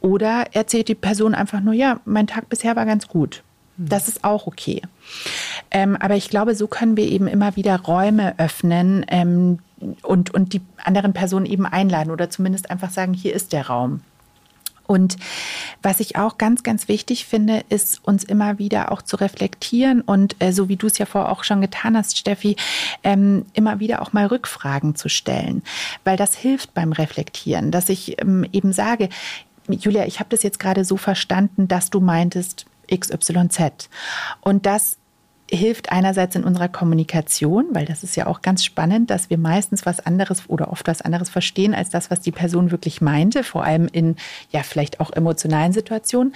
[0.01, 3.43] Oder erzählt die Person einfach nur, ja, mein Tag bisher war ganz gut.
[3.77, 4.83] Das ist auch okay.
[5.71, 9.59] Ähm, aber ich glaube, so können wir eben immer wieder Räume öffnen ähm,
[10.03, 14.03] und, und die anderen Personen eben einladen oder zumindest einfach sagen, hier ist der Raum.
[14.87, 15.17] Und
[15.81, 20.37] was ich auch ganz, ganz wichtig finde, ist uns immer wieder auch zu reflektieren und
[20.41, 22.57] äh, so wie du es ja vorher auch schon getan hast, Steffi,
[23.03, 25.63] ähm, immer wieder auch mal Rückfragen zu stellen,
[26.05, 29.09] weil das hilft beim Reflektieren, dass ich ähm, eben sage,
[29.69, 33.89] Julia, ich habe das jetzt gerade so verstanden, dass du meintest, XYZ.
[34.41, 34.99] Und das
[35.51, 39.85] hilft einerseits in unserer Kommunikation, weil das ist ja auch ganz spannend, dass wir meistens
[39.85, 43.65] was anderes oder oft was anderes verstehen als das, was die Person wirklich meinte, vor
[43.65, 44.17] allem in
[44.51, 46.35] ja vielleicht auch emotionalen Situationen.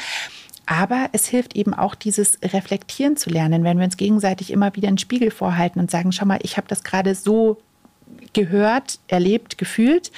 [0.66, 4.88] Aber es hilft eben auch, dieses Reflektieren zu lernen, wenn wir uns gegenseitig immer wieder
[4.88, 7.58] einen Spiegel vorhalten und sagen, schau mal, ich habe das gerade so
[8.32, 10.12] gehört, erlebt, gefühlt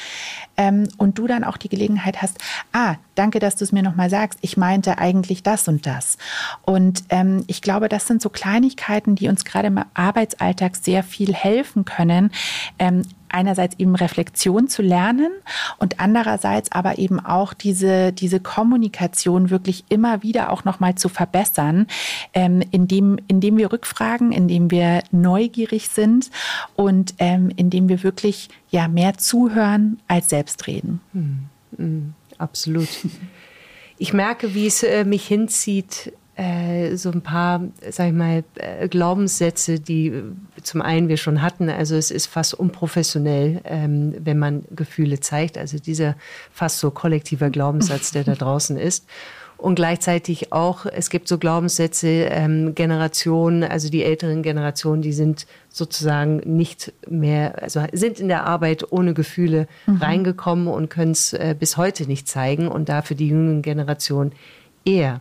[0.56, 2.38] ähm, und du dann auch die Gelegenheit hast,
[2.72, 6.18] ah, danke, dass du es mir nochmal sagst, ich meinte eigentlich das und das.
[6.62, 11.32] Und ähm, ich glaube, das sind so Kleinigkeiten, die uns gerade im Arbeitsalltag sehr viel
[11.32, 12.32] helfen können,
[12.78, 15.30] ähm, einerseits eben Reflexion zu lernen
[15.78, 21.86] und andererseits aber eben auch diese, diese Kommunikation wirklich immer wieder auch nochmal zu verbessern,
[22.34, 26.30] ähm, indem, indem wir rückfragen, indem wir neugierig sind
[26.76, 31.00] und ähm, indem wir wirklich ja mehr zuhören als selbst reden.
[31.12, 31.48] Mhm.
[31.76, 32.14] Mhm.
[32.38, 32.88] Absolut.
[34.00, 38.88] Ich merke, wie es äh, mich hinzieht, äh, so ein paar, sag ich mal, äh,
[38.88, 40.22] Glaubenssätze, die äh,
[40.62, 41.68] zum einen wir schon hatten.
[41.68, 45.58] Also es ist fast unprofessionell, ähm, wenn man Gefühle zeigt.
[45.58, 46.14] Also dieser
[46.52, 49.08] fast so kollektiver Glaubenssatz, der da draußen ist.
[49.56, 55.48] Und gleichzeitig auch, es gibt so Glaubenssätze, ähm, Generationen, also die älteren Generationen, die sind
[55.68, 59.96] sozusagen nicht mehr, also sind in der Arbeit ohne Gefühle mhm.
[59.96, 64.30] reingekommen und können es äh, bis heute nicht zeigen und dafür die jüngeren Generationen
[64.84, 65.20] eher.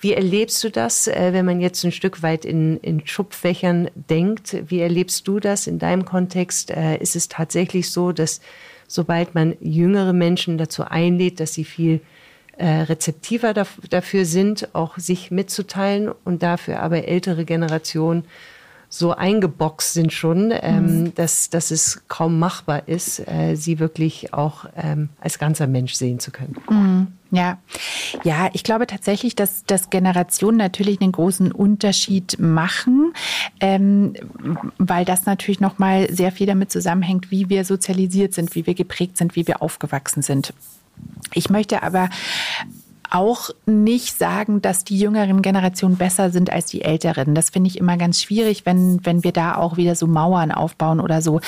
[0.00, 4.56] Wie erlebst du das, äh, wenn man jetzt ein Stück weit in, in Schubfächern denkt?
[4.68, 6.70] Wie erlebst du das in deinem Kontext?
[6.70, 8.40] Äh, ist es tatsächlich so, dass
[8.88, 12.00] sobald man jüngere Menschen dazu einlädt, dass sie viel
[12.56, 18.24] äh, rezeptiver dafür sind, auch sich mitzuteilen und dafür aber ältere Generationen
[18.92, 21.14] so eingeboxt sind schon, ähm, mhm.
[21.14, 26.18] dass, dass es kaum machbar ist, äh, sie wirklich auch ähm, als ganzer Mensch sehen
[26.18, 26.56] zu können.
[26.68, 27.06] Mhm.
[27.32, 27.58] Ja,
[28.24, 33.12] ja, ich glaube tatsächlich, dass, dass Generationen natürlich einen großen Unterschied machen,
[33.60, 34.14] ähm,
[34.78, 39.16] weil das natürlich nochmal sehr viel damit zusammenhängt, wie wir sozialisiert sind, wie wir geprägt
[39.16, 40.52] sind, wie wir aufgewachsen sind.
[41.32, 42.10] Ich möchte aber
[43.10, 47.34] auch nicht sagen, dass die jüngeren Generationen besser sind als die älteren.
[47.34, 51.00] Das finde ich immer ganz schwierig, wenn, wenn wir da auch wieder so Mauern aufbauen
[51.00, 51.40] oder so,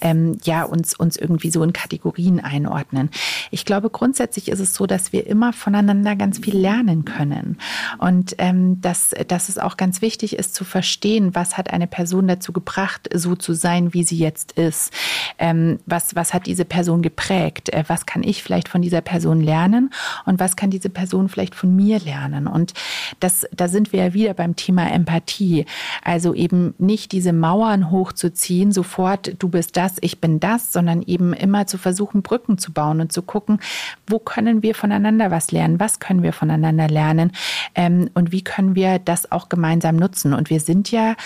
[0.00, 3.10] ähm, ja, uns, uns irgendwie so in Kategorien einordnen.
[3.50, 7.58] Ich glaube, grundsätzlich ist es so, dass wir immer voneinander ganz viel lernen können.
[7.98, 12.28] Und ähm, dass, dass es auch ganz wichtig ist zu verstehen, was hat eine Person
[12.28, 14.92] dazu gebracht, so zu sein, wie sie jetzt ist.
[15.38, 17.68] Ähm, was, was hat diese Person geprägt?
[17.70, 19.90] Äh, was kann ich vielleicht von dieser Person lernen?
[20.24, 22.46] Und was kann diese Person vielleicht von mir lernen?
[22.46, 22.74] Und
[23.20, 25.66] das, da sind wir ja wieder beim Thema Empathie.
[26.02, 31.32] Also eben nicht diese Mauern hochzuziehen, sofort, du bist das, ich bin das, sondern eben
[31.32, 33.60] immer zu versuchen, Brücken zu bauen und zu gucken,
[34.06, 35.80] wo können wir voneinander was lernen?
[35.80, 37.32] Was können wir voneinander lernen?
[37.74, 40.34] Ähm, und wie können wir das auch gemeinsam nutzen?
[40.34, 41.16] Und wir sind ja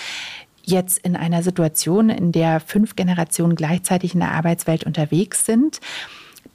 [0.66, 5.80] jetzt in einer Situation, in der fünf Generationen gleichzeitig in der Arbeitswelt unterwegs sind.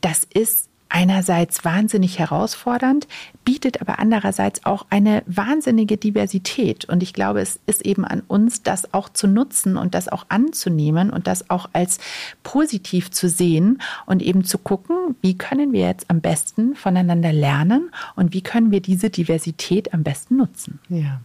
[0.02, 3.08] Das ist einerseits wahnsinnig herausfordernd,
[3.46, 6.86] bietet aber andererseits auch eine wahnsinnige Diversität.
[6.86, 10.26] Und ich glaube, es ist eben an uns, das auch zu nutzen und das auch
[10.30, 12.00] anzunehmen und das auch als
[12.44, 17.92] positiv zu sehen und eben zu gucken, wie können wir jetzt am besten voneinander lernen
[18.16, 20.80] und wie können wir diese Diversität am besten nutzen.
[20.90, 21.22] Ja.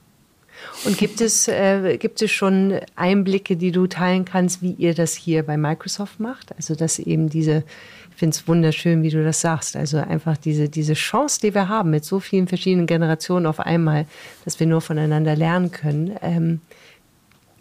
[0.84, 5.14] Und gibt es, äh, gibt es schon Einblicke, die du teilen kannst, wie ihr das
[5.14, 6.54] hier bei Microsoft macht?
[6.56, 7.64] Also, dass eben diese
[8.16, 9.76] finde es wunderschön, wie du das sagst.
[9.76, 14.06] Also einfach diese, diese Chance, die wir haben mit so vielen verschiedenen Generationen auf einmal,
[14.44, 16.60] dass wir nur voneinander lernen können, ähm,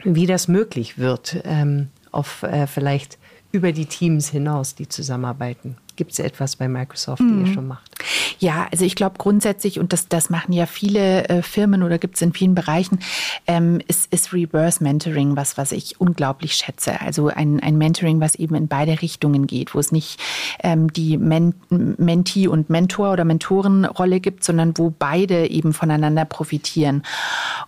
[0.04, 3.18] wie das möglich wird, ähm, auf äh, vielleicht
[3.52, 5.78] über die Teams hinaus, die zusammenarbeiten.
[5.96, 7.46] Gibt es etwas bei Microsoft, die mhm.
[7.46, 7.94] ihr schon macht?
[8.40, 12.16] Ja, also ich glaube grundsätzlich, und das, das machen ja viele äh, Firmen oder gibt
[12.16, 13.00] es in vielen Bereichen,
[13.46, 17.00] ähm, ist, ist Reverse Mentoring was, was ich unglaublich schätze.
[17.00, 20.20] Also ein, ein Mentoring, was eben in beide Richtungen geht, wo es nicht
[20.64, 27.04] ähm, die Men Mentee- und Mentor- oder Mentorenrolle gibt, sondern wo beide eben voneinander profitieren.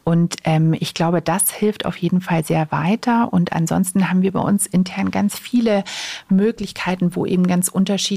[0.04, 3.32] Und ähm, ich glaube, das hilft auf jeden Fall sehr weiter.
[3.32, 5.84] Und ansonsten haben wir bei uns intern ganz viele
[6.30, 8.15] Möglichkeiten, wo eben ganz unterschiedliche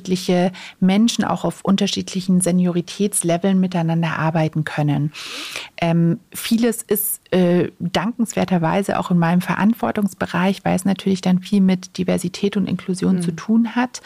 [0.80, 5.12] Menschen auch auf unterschiedlichen Senioritätsleveln miteinander arbeiten können.
[5.80, 11.98] Ähm, vieles ist äh, dankenswerterweise auch in meinem Verantwortungsbereich, weil es natürlich dann viel mit
[11.98, 13.22] Diversität und Inklusion mhm.
[13.22, 14.00] zu tun hat.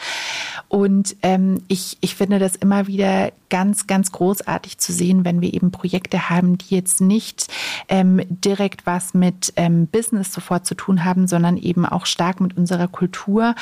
[0.67, 5.53] Und ähm, ich, ich finde das immer wieder ganz, ganz großartig zu sehen, wenn wir
[5.53, 7.47] eben Projekte haben, die jetzt nicht
[7.87, 12.57] ähm, direkt was mit ähm, Business sofort zu tun haben, sondern eben auch stark mit
[12.57, 13.53] unserer Kultur,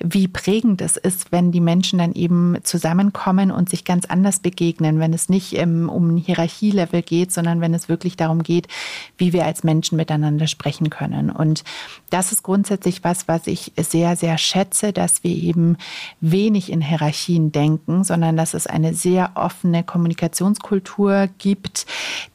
[0.00, 4.98] wie prägend es ist, wenn die Menschen dann eben zusammenkommen und sich ganz anders begegnen,
[4.98, 8.66] wenn es nicht ähm, um ein Hierarchielevel geht, sondern wenn es wirklich darum geht,
[9.18, 11.30] wie wir als Menschen miteinander sprechen können.
[11.30, 11.64] Und
[12.10, 15.76] das ist grundsätzlich was, was ich sehr, sehr schätze, dass wir eben
[16.20, 21.86] wenig in Hierarchien denken, sondern dass es eine sehr offene Kommunikationskultur gibt,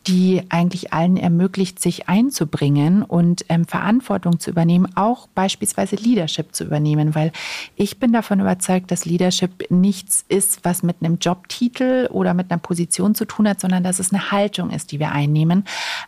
[0.08, 6.64] die eigentlich allen ermöglicht, sich einzubringen und ähm, Verantwortung zu übernehmen, auch beispielsweise Leadership zu
[6.64, 7.32] übernehmen, weil
[7.76, 12.60] ich bin davon überzeugt, dass Leadership nichts ist, was mit einem Jobtitel oder mit einer
[12.60, 15.66] Position zu tun hat, sondern dass es eine Haltung ist, die wir einnehmen.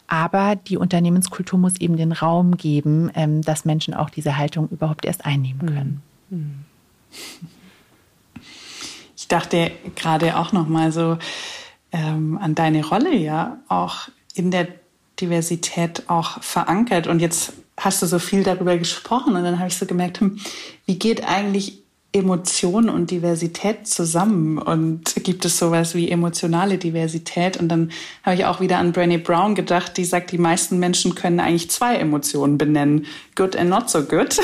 [0.08, 5.06] Aber die Unternehmenskultur muss eben den Raum geben, ähm, dass Menschen auch diese Haltung überhaupt
[5.06, 6.02] erst einnehmen können.
[6.30, 6.66] Mhm.
[9.16, 11.18] Ich dachte gerade auch noch mal so
[11.92, 14.68] ähm, an deine Rolle ja auch in der
[15.20, 17.08] Diversität auch verankert.
[17.08, 20.40] Und jetzt hast du so viel darüber gesprochen und dann habe ich so gemerkt, hm,
[20.86, 21.83] wie geht eigentlich
[22.14, 27.92] Emotion und Diversität zusammen und gibt es sowas wie emotionale Diversität und dann
[28.22, 31.72] habe ich auch wieder an Brené Brown gedacht, die sagt, die meisten Menschen können eigentlich
[31.72, 34.40] zwei Emotionen benennen, good and not so good.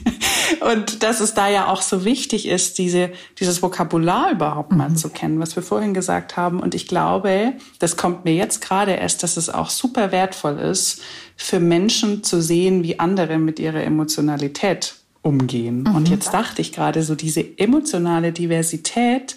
[0.72, 4.96] und dass es da ja auch so wichtig ist, diese, dieses Vokabular überhaupt mal mhm.
[4.96, 6.60] zu kennen, was wir vorhin gesagt haben.
[6.60, 11.02] Und ich glaube, das kommt mir jetzt gerade erst, dass es auch super wertvoll ist,
[11.34, 15.82] für Menschen zu sehen, wie andere mit ihrer Emotionalität umgehen.
[15.82, 15.94] Mhm.
[15.94, 19.36] Und jetzt dachte ich gerade so, diese emotionale Diversität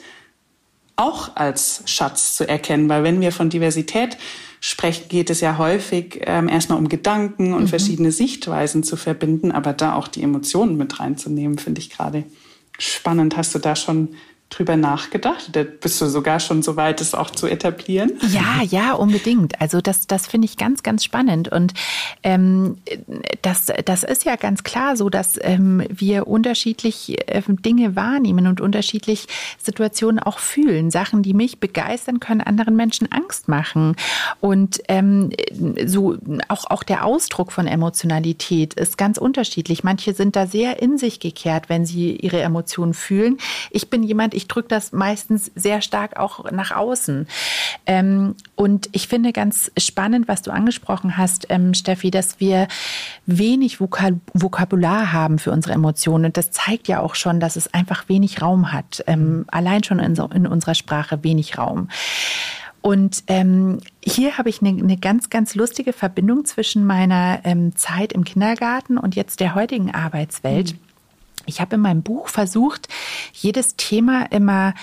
[0.96, 4.18] auch als Schatz zu erkennen, weil wenn wir von Diversität
[4.60, 7.68] sprechen, geht es ja häufig ähm, erstmal um Gedanken und mhm.
[7.68, 12.24] verschiedene Sichtweisen zu verbinden, aber da auch die Emotionen mit reinzunehmen, finde ich gerade
[12.78, 13.36] spannend.
[13.36, 14.10] Hast du da schon
[14.58, 15.50] drüber nachgedacht?
[15.56, 18.14] Da bist du sogar schon so weit, es auch zu etablieren?
[18.30, 19.60] Ja, ja, unbedingt.
[19.60, 21.50] Also das, das finde ich ganz, ganz spannend.
[21.50, 21.74] Und
[22.24, 22.78] ähm,
[23.42, 28.62] das, das ist ja ganz klar so, dass ähm, wir unterschiedlich äh, Dinge wahrnehmen und
[28.62, 29.28] unterschiedlich
[29.62, 30.92] Situationen auch fühlen.
[30.92, 33.96] Sachen, die mich begeistern, können anderen Menschen Angst machen.
[34.40, 35.32] Und ähm,
[35.86, 39.84] so auch, auch der Ausdruck von Emotionalität ist ganz unterschiedlich.
[39.84, 43.38] Manche sind da sehr in sich gekehrt, wenn sie ihre Emotionen fühlen.
[43.72, 47.28] Ich bin jemand, ich ich drücke das meistens sehr stark auch nach außen.
[47.86, 52.68] Ähm, und ich finde ganz spannend, was du angesprochen hast, ähm, Steffi, dass wir
[53.26, 56.26] wenig Vokab Vokabular haben für unsere Emotionen.
[56.26, 59.04] Und das zeigt ja auch schon, dass es einfach wenig Raum hat.
[59.08, 61.88] Ähm, allein schon in, so, in unserer Sprache wenig Raum.
[62.82, 68.12] Und ähm, hier habe ich eine, eine ganz, ganz lustige Verbindung zwischen meiner ähm, Zeit
[68.12, 70.74] im Kindergarten und jetzt der heutigen Arbeitswelt.
[70.74, 70.80] Mhm.
[71.46, 72.88] Ich habe in meinem Buch versucht,
[73.34, 74.74] jedes Thema immer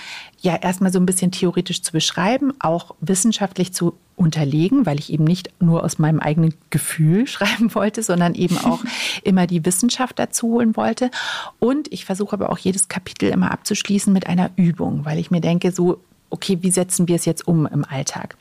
[0.41, 5.23] ja erstmal so ein bisschen theoretisch zu beschreiben, auch wissenschaftlich zu unterlegen, weil ich eben
[5.23, 8.83] nicht nur aus meinem eigenen Gefühl schreiben wollte, sondern eben auch
[9.23, 11.11] immer die Wissenschaft dazu holen wollte.
[11.59, 15.41] Und ich versuche aber auch jedes Kapitel immer abzuschließen mit einer Übung, weil ich mir
[15.41, 16.01] denke, so
[16.31, 18.35] okay, wie setzen wir es jetzt um im Alltag?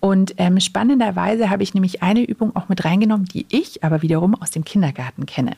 [0.00, 4.34] Und ähm, spannenderweise habe ich nämlich eine Übung auch mit reingenommen, die ich aber wiederum
[4.34, 5.52] aus dem Kindergarten kenne.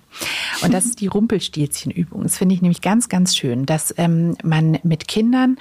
[0.63, 2.23] Und das ist die Rumpelstilzchen-Übung.
[2.23, 5.57] Das finde ich nämlich ganz, ganz schön, dass ähm, man mit Kindern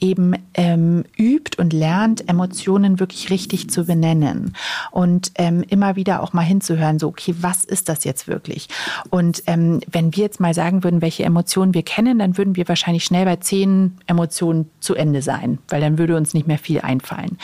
[0.00, 4.54] eben ähm, übt und lernt, Emotionen wirklich richtig zu benennen
[4.90, 8.68] und ähm, immer wieder auch mal hinzuhören, so, okay, was ist das jetzt wirklich?
[9.10, 12.68] Und ähm, wenn wir jetzt mal sagen würden, welche Emotionen wir kennen, dann würden wir
[12.68, 16.80] wahrscheinlich schnell bei zehn Emotionen zu Ende sein, weil dann würde uns nicht mehr viel
[16.80, 17.38] einfallen.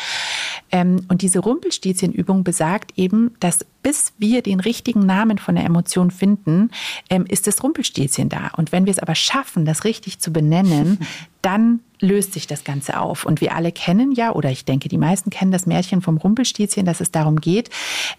[0.73, 6.11] Ähm, und diese Rumpelstilzchenübung besagt eben, dass bis wir den richtigen Namen von der Emotion
[6.11, 6.71] finden,
[7.09, 8.51] ähm, ist das Rumpelstilzchen da.
[8.57, 10.99] Und wenn wir es aber schaffen, das richtig zu benennen,
[11.43, 13.25] dann löst sich das Ganze auf.
[13.25, 16.85] Und wir alle kennen ja, oder ich denke, die meisten kennen das Märchen vom Rumpelstilzchen,
[16.85, 17.71] dass es darum geht,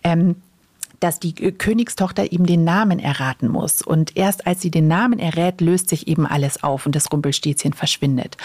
[0.04, 0.36] ähm,
[1.02, 3.82] dass die Königstochter eben den Namen erraten muss.
[3.82, 7.74] Und erst als sie den Namen errät, löst sich eben alles auf und das Rumpelstilzchen
[7.74, 8.38] verschwindet.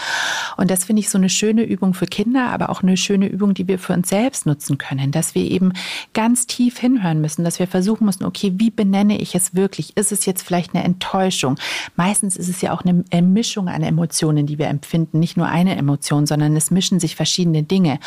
[0.57, 3.53] Und das finde ich so eine schöne Übung für Kinder, aber auch eine schöne Übung,
[3.53, 5.71] die wir für uns selbst nutzen können, dass wir eben
[6.13, 9.95] ganz tief hinhören müssen, dass wir versuchen müssen, okay, wie benenne ich es wirklich?
[9.95, 11.57] Ist es jetzt vielleicht eine Enttäuschung?
[11.95, 15.75] Meistens ist es ja auch eine Mischung an Emotionen, die wir empfinden, nicht nur eine
[15.75, 17.99] Emotion, sondern es mischen sich verschiedene Dinge.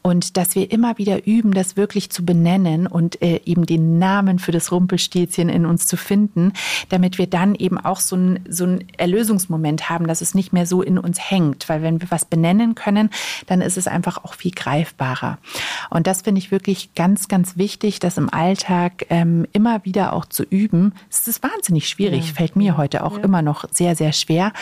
[0.00, 3.98] Und dass wir immer wieder üben, das wirklich zu benennen und äh, eben den den
[3.98, 6.52] Namen für das Rumpelstilzchen in uns zu finden,
[6.88, 10.82] damit wir dann eben auch so ein, so Erlösungsmoment haben, dass es nicht mehr so
[10.82, 11.68] in uns hängt.
[11.68, 13.10] Weil wenn wir was benennen können,
[13.46, 15.38] dann ist es einfach auch viel greifbarer.
[15.90, 20.24] Und das finde ich wirklich ganz, ganz wichtig, das im Alltag ähm, immer wieder auch
[20.24, 20.94] zu üben.
[21.10, 22.34] Es ist wahnsinnig schwierig, ja.
[22.34, 23.24] fällt mir heute auch ja.
[23.24, 24.52] immer noch sehr, sehr schwer.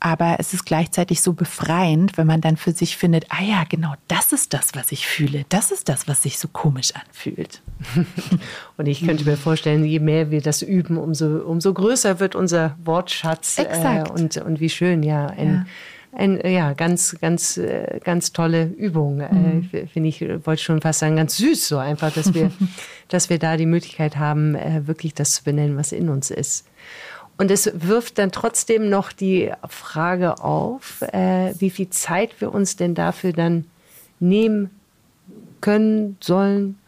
[0.00, 3.94] Aber es ist gleichzeitig so befreiend, wenn man dann für sich findet, ah ja, genau
[4.08, 5.44] das ist das, was ich fühle.
[5.48, 7.62] Das ist das, was sich so komisch anfühlt.
[8.76, 12.76] Und ich könnte mir vorstellen, je mehr wir das üben, umso, umso größer wird unser
[12.84, 13.58] Wortschatz.
[13.58, 15.26] Äh, und, und wie schön, ja.
[15.26, 15.66] Ein, ja.
[16.12, 19.20] Ein, ja, ganz, ganz, äh, ganz tolle Übung.
[19.20, 19.68] Äh, mhm.
[19.72, 22.50] Äh, Finde ich, wollte schon fast sagen, ganz süß so einfach, dass wir,
[23.08, 26.66] dass wir da die Möglichkeit haben, äh, wirklich das zu benennen, was in uns ist.
[27.38, 32.76] Und es wirft dann trotzdem noch die Frage auf, äh, wie viel Zeit wir uns
[32.76, 33.66] denn dafür dann
[34.20, 34.70] nehmen
[35.60, 36.78] können, sollen,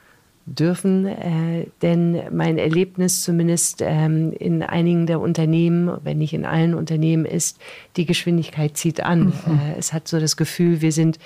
[0.54, 1.06] dürfen.
[1.06, 7.24] Äh, denn mein Erlebnis zumindest ähm, in einigen der Unternehmen, wenn nicht in allen Unternehmen
[7.24, 7.60] ist,
[7.96, 9.26] die Geschwindigkeit zieht an.
[9.26, 9.60] Mhm.
[9.74, 11.18] Äh, es hat so das Gefühl, wir sind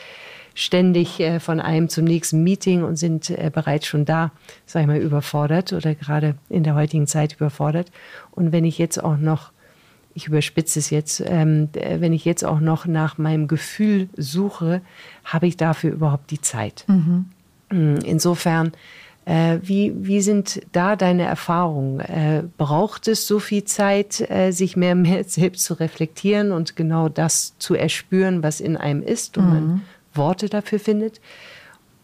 [0.54, 4.32] ständig äh, von einem zum nächsten Meeting und sind äh, bereits schon da,
[4.66, 7.90] sag ich mal, überfordert oder gerade in der heutigen Zeit überfordert.
[8.30, 9.52] Und wenn ich jetzt auch noch
[10.14, 14.82] ich überspitze es jetzt, ähm, wenn ich jetzt auch noch nach meinem Gefühl suche,
[15.24, 16.84] habe ich dafür überhaupt die Zeit.
[16.86, 17.26] Mhm.
[18.04, 18.72] Insofern
[19.24, 22.00] äh, wie, wie sind da deine Erfahrungen?
[22.00, 27.08] Äh, braucht es so viel Zeit, äh, sich mehr, mehr selbst zu reflektieren und genau
[27.08, 29.50] das zu erspüren, was in einem ist und mhm.
[29.50, 29.82] man
[30.14, 31.20] Worte dafür findet?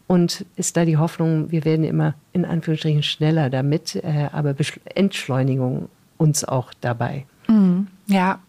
[0.06, 4.54] Und ist da die Hoffnung, wir werden immer in Anführungsstrichen schneller damit, äh, aber
[4.94, 7.26] Entschleunigung uns auch dabei?
[7.46, 7.88] Mhm.
[8.06, 8.40] Ja,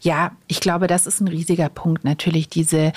[0.00, 2.04] ja, ich glaube, das ist ein riesiger Punkt.
[2.04, 2.92] Natürlich diese,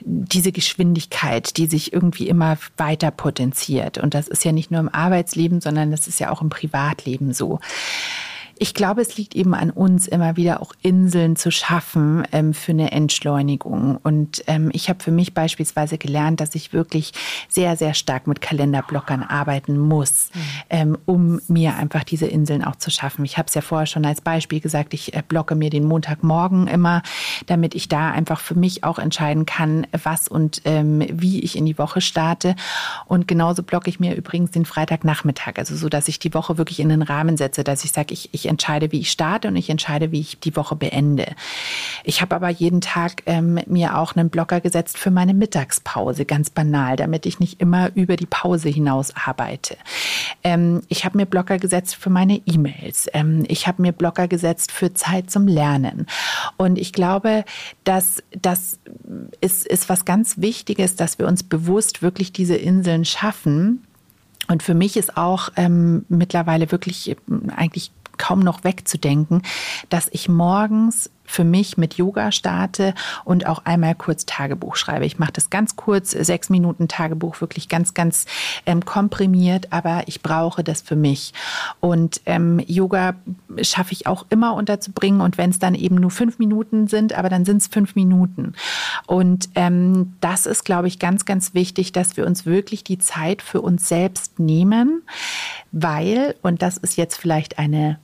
[0.00, 3.98] diese Geschwindigkeit, die sich irgendwie immer weiter potenziert.
[3.98, 7.32] Und das ist ja nicht nur im Arbeitsleben, sondern das ist ja auch im Privatleben
[7.32, 7.60] so.
[8.58, 12.72] Ich glaube, es liegt eben an uns, immer wieder auch Inseln zu schaffen ähm, für
[12.72, 13.98] eine Entschleunigung.
[14.02, 17.12] Und ähm, ich habe für mich beispielsweise gelernt, dass ich wirklich
[17.48, 20.40] sehr, sehr stark mit Kalenderblockern arbeiten muss, mhm.
[20.70, 23.24] ähm, um mir einfach diese Inseln auch zu schaffen.
[23.24, 26.66] Ich habe es ja vorher schon als Beispiel gesagt, ich äh, blocke mir den Montagmorgen
[26.66, 27.02] immer,
[27.46, 31.66] damit ich da einfach für mich auch entscheiden kann, was und ähm, wie ich in
[31.66, 32.56] die Woche starte.
[33.04, 36.80] Und genauso blocke ich mir übrigens den Freitagnachmittag, also so, dass ich die Woche wirklich
[36.80, 39.70] in den Rahmen setze, dass ich sage, ich, ich entscheide, wie ich starte und ich
[39.70, 41.26] entscheide, wie ich die Woche beende.
[42.04, 46.50] Ich habe aber jeden Tag ähm, mir auch einen Blocker gesetzt für meine Mittagspause, ganz
[46.50, 49.76] banal, damit ich nicht immer über die Pause hinaus arbeite.
[50.44, 53.08] Ähm, ich habe mir Blocker gesetzt für meine E-Mails.
[53.12, 56.06] Ähm, ich habe mir Blocker gesetzt für Zeit zum Lernen.
[56.56, 57.44] Und ich glaube,
[57.84, 58.78] dass das
[59.40, 63.84] ist, ist was ganz Wichtiges, dass wir uns bewusst wirklich diese Inseln schaffen.
[64.48, 67.16] Und für mich ist auch ähm, mittlerweile wirklich äh,
[67.54, 69.42] eigentlich kaum noch wegzudenken,
[69.88, 72.94] dass ich morgens für mich mit Yoga starte
[73.24, 75.04] und auch einmal kurz Tagebuch schreibe.
[75.04, 78.26] Ich mache das ganz kurz, sechs Minuten Tagebuch, wirklich ganz, ganz
[78.64, 81.34] ähm, komprimiert, aber ich brauche das für mich.
[81.80, 83.14] Und ähm, Yoga
[83.60, 87.28] schaffe ich auch immer unterzubringen und wenn es dann eben nur fünf Minuten sind, aber
[87.28, 88.54] dann sind es fünf Minuten.
[89.06, 93.42] Und ähm, das ist, glaube ich, ganz, ganz wichtig, dass wir uns wirklich die Zeit
[93.42, 95.02] für uns selbst nehmen,
[95.72, 97.98] weil, und das ist jetzt vielleicht eine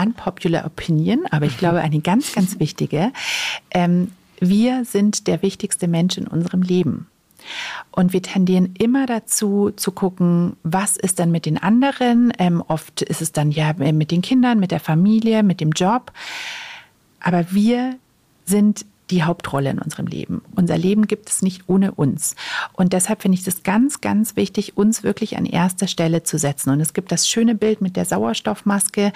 [0.00, 3.12] unpopular opinion, aber ich glaube eine ganz, ganz wichtige.
[3.70, 7.06] Ähm, wir sind der wichtigste Mensch in unserem Leben.
[7.90, 12.32] Und wir tendieren immer dazu zu gucken, was ist dann mit den anderen.
[12.38, 16.12] Ähm, oft ist es dann ja mit den Kindern, mit der Familie, mit dem Job.
[17.20, 17.96] Aber wir
[18.44, 20.42] sind die Hauptrolle in unserem Leben.
[20.54, 22.36] Unser Leben gibt es nicht ohne uns.
[22.72, 26.70] Und deshalb finde ich es ganz, ganz wichtig, uns wirklich an erster Stelle zu setzen.
[26.70, 29.12] Und es gibt das schöne Bild mit der Sauerstoffmaske,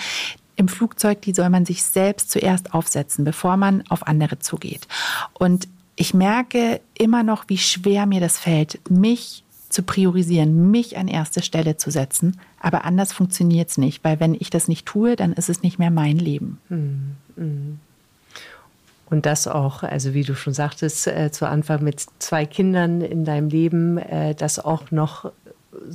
[0.56, 4.86] im Flugzeug, die soll man sich selbst zuerst aufsetzen, bevor man auf andere zugeht.
[5.32, 11.08] Und ich merke immer noch, wie schwer mir das fällt, mich zu priorisieren, mich an
[11.08, 12.38] erste Stelle zu setzen.
[12.60, 15.78] Aber anders funktioniert es nicht, weil wenn ich das nicht tue, dann ist es nicht
[15.78, 16.60] mehr mein Leben.
[16.68, 17.80] Hm, hm.
[19.10, 23.24] Und das auch, also wie du schon sagtest, äh, zu Anfang mit zwei Kindern in
[23.24, 25.30] deinem Leben, äh, das auch noch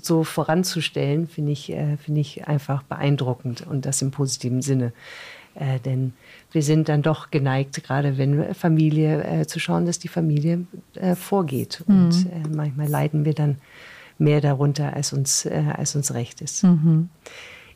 [0.02, 4.94] so voranzustellen, finde ich, äh, finde ich einfach beeindruckend und das im positiven Sinne.
[5.56, 6.14] Äh, denn
[6.52, 10.66] wir sind dann doch geneigt, gerade wenn Familie, äh, zu schauen, dass die Familie
[10.96, 11.84] äh, vorgeht.
[11.88, 11.96] Mhm.
[11.96, 13.58] Und äh, manchmal leiden wir dann
[14.18, 16.64] mehr darunter, als uns, äh, als uns recht ist.
[16.64, 17.10] Mhm.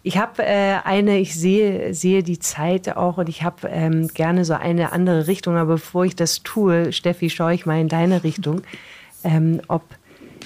[0.06, 4.54] Ich habe eine, ich sehe, sehe die Zeit auch und ich habe ähm, gerne so
[4.54, 5.56] eine andere Richtung.
[5.56, 8.64] Aber bevor ich das tue, Steffi, schaue ich mal in deine Richtung,
[9.24, 9.84] ähm, ob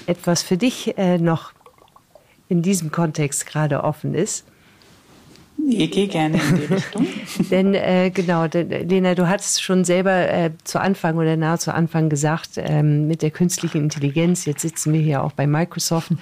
[0.08, 1.52] etwas für dich äh, noch
[2.48, 4.44] in diesem Kontext gerade offen ist.
[5.68, 7.06] Ich gehe gerne in die Richtung.
[7.50, 11.74] denn äh, genau, denn, Lena, du hattest schon selber äh, zu Anfang oder nahe zu
[11.74, 16.12] Anfang gesagt, ähm, mit der künstlichen Intelligenz, jetzt sitzen wir hier auch bei Microsoft.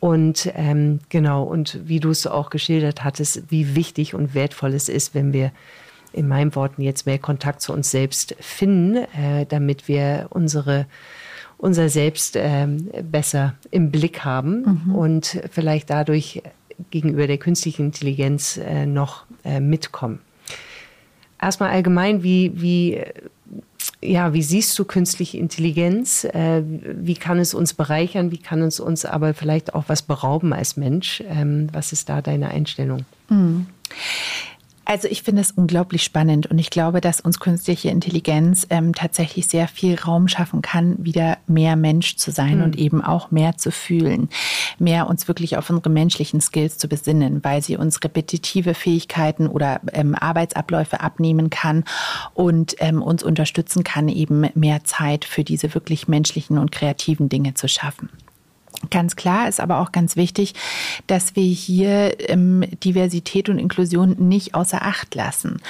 [0.00, 4.88] Und ähm, genau, und wie du es auch geschildert hattest, wie wichtig und wertvoll es
[4.88, 5.52] ist, wenn wir
[6.12, 10.86] in meinen Worten jetzt mehr Kontakt zu uns selbst finden, äh, damit wir unsere
[11.60, 14.94] unser Selbst ähm, besser im Blick haben mhm.
[14.94, 16.42] und vielleicht dadurch
[16.90, 20.20] gegenüber der künstlichen Intelligenz äh, noch äh, mitkommen.
[21.40, 23.02] Erstmal allgemein, wie, wie,
[24.02, 26.24] ja, wie siehst du künstliche Intelligenz?
[26.24, 28.30] Äh, wie kann es uns bereichern?
[28.30, 31.22] Wie kann es uns aber vielleicht auch was berauben als Mensch?
[31.28, 33.04] Ähm, was ist da deine Einstellung?
[33.28, 33.66] Mhm.
[34.90, 39.46] Also ich finde es unglaublich spannend und ich glaube, dass uns künstliche Intelligenz ähm, tatsächlich
[39.46, 42.64] sehr viel Raum schaffen kann, wieder mehr Mensch zu sein mhm.
[42.64, 44.28] und eben auch mehr zu fühlen,
[44.80, 49.80] mehr uns wirklich auf unsere menschlichen Skills zu besinnen, weil sie uns repetitive Fähigkeiten oder
[49.92, 51.84] ähm, Arbeitsabläufe abnehmen kann
[52.34, 57.54] und ähm, uns unterstützen kann, eben mehr Zeit für diese wirklich menschlichen und kreativen Dinge
[57.54, 58.08] zu schaffen.
[58.88, 60.54] Ganz klar ist aber auch ganz wichtig,
[61.06, 65.60] dass wir hier ähm, Diversität und Inklusion nicht außer Acht lassen.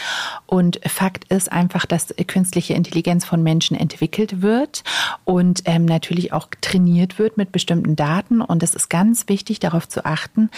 [0.47, 4.85] Und Fakt ist einfach, dass künstliche Intelligenz von Menschen entwickelt wird
[5.25, 8.41] und ähm, natürlich auch trainiert wird mit bestimmten Daten.
[8.41, 10.49] Und es ist ganz wichtig, darauf zu achten,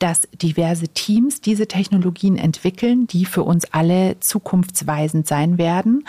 [0.00, 6.04] dass diverse Teams diese Technologien entwickeln, die für uns alle zukunftsweisend sein werden.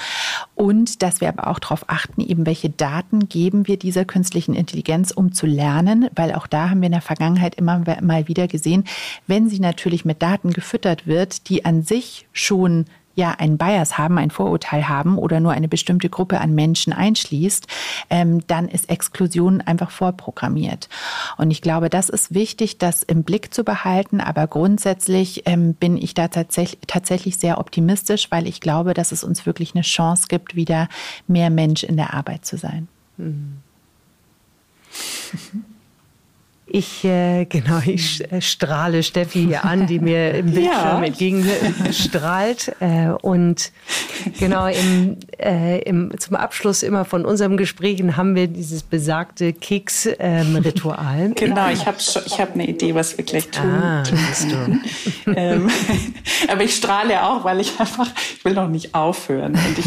[0.62, 5.10] Und dass wir aber auch darauf achten, eben welche Daten geben wir dieser künstlichen Intelligenz,
[5.10, 6.08] um zu lernen.
[6.16, 8.84] Weil auch da haben wir in der Vergangenheit immer mal wieder gesehen,
[9.26, 12.86] wenn sie natürlich mit Daten gefüttert wird, die an sich schon
[13.16, 17.68] ja ein Bias haben, ein Vorurteil haben oder nur eine bestimmte Gruppe an Menschen einschließt,
[18.10, 20.90] ähm, dann ist Exklusion einfach vorprogrammiert.
[21.38, 24.22] Und ich glaube, das ist wichtig, das im Blick zu behalten.
[24.22, 29.24] Aber grundsätzlich ähm, bin ich da tatsächlich, tatsächlich sehr optimistisch, weil ich glaube, dass es
[29.24, 30.88] uns wirklich eine Chance gibt, wieder
[31.28, 32.88] mehr Mensch in der Arbeit zu sein.
[33.18, 33.58] Mhm.
[36.74, 41.04] Ich, äh, genau, ich äh, strahle Steffi hier an, die mir im Bildschirm ja.
[41.04, 42.76] entgegenstrahlt.
[42.80, 43.72] Äh, und
[44.40, 51.20] Genau, im, äh, im, zum Abschluss immer von unserem Gesprächen haben wir dieses besagte Keks-Ritual.
[51.20, 53.70] Ähm, genau, ich habe ich hab eine Idee, was wir gleich tun.
[53.70, 55.32] Ah, du.
[55.36, 55.70] ähm,
[56.48, 58.08] aber ich strahle auch, weil ich einfach,
[58.38, 59.54] ich will noch nicht aufhören.
[59.54, 59.86] Und ich,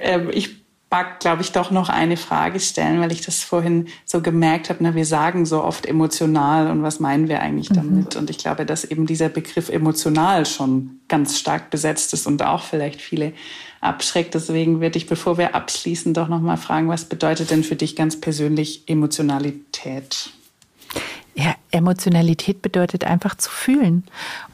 [0.00, 0.61] ähm, ich
[0.92, 4.80] mag, glaube ich, doch noch eine Frage stellen, weil ich das vorhin so gemerkt habe,
[4.82, 7.74] na, wir sagen so oft emotional und was meinen wir eigentlich mhm.
[7.74, 8.16] damit?
[8.16, 12.62] Und ich glaube, dass eben dieser Begriff emotional schon ganz stark besetzt ist und auch
[12.62, 13.32] vielleicht viele
[13.80, 14.34] abschreckt.
[14.34, 17.96] Deswegen würde ich, bevor wir abschließen, doch noch mal fragen, was bedeutet denn für dich
[17.96, 20.30] ganz persönlich Emotionalität?
[21.34, 24.04] Ja, Emotionalität bedeutet einfach zu fühlen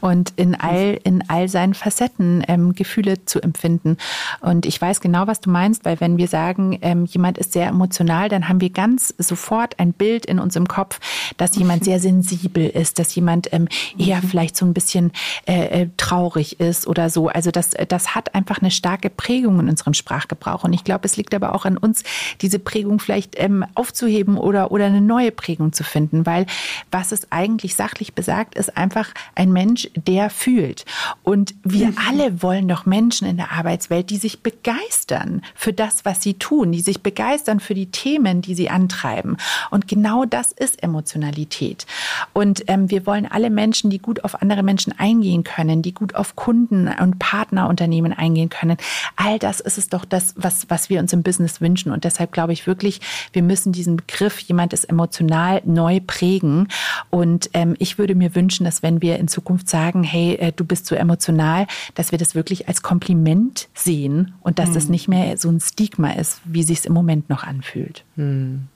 [0.01, 3.97] und in all, in all seinen Facetten ähm, Gefühle zu empfinden.
[4.41, 7.67] Und ich weiß genau, was du meinst, weil wenn wir sagen, ähm, jemand ist sehr
[7.67, 10.99] emotional, dann haben wir ganz sofort ein Bild in unserem Kopf,
[11.37, 13.67] dass jemand sehr sensibel ist, dass jemand ähm,
[13.97, 15.11] eher vielleicht so ein bisschen
[15.45, 17.27] äh, äh, traurig ist oder so.
[17.27, 20.63] Also das, das hat einfach eine starke Prägung in unserem Sprachgebrauch.
[20.63, 22.03] Und ich glaube, es liegt aber auch an uns,
[22.41, 26.45] diese Prägung vielleicht ähm, aufzuheben oder, oder eine neue Prägung zu finden, weil
[26.91, 30.85] was es eigentlich sachlich besagt, ist einfach ein Mensch, der fühlt.
[31.23, 31.97] Und wir mhm.
[32.07, 36.71] alle wollen doch Menschen in der Arbeitswelt, die sich begeistern für das, was sie tun,
[36.71, 39.37] die sich begeistern für die Themen, die sie antreiben.
[39.69, 41.85] Und genau das ist Emotionalität.
[42.33, 46.15] Und ähm, wir wollen alle Menschen, die gut auf andere Menschen eingehen können, die gut
[46.15, 48.77] auf Kunden und Partnerunternehmen eingehen können.
[49.15, 51.91] All das ist es doch das, was, was wir uns im Business wünschen.
[51.91, 53.01] Und deshalb glaube ich wirklich,
[53.33, 56.67] wir müssen diesen Begriff, jemand ist emotional, neu prägen
[57.09, 60.65] und ähm, ich würde mir wünschen, dass wenn wir in Zukunft sagen, hey, äh, du
[60.65, 64.73] bist so emotional, dass wir das wirklich als Kompliment sehen und dass mhm.
[64.73, 68.03] das nicht mehr so ein Stigma ist, wie sich es im Moment noch anfühlt.
[68.15, 68.67] Mhm.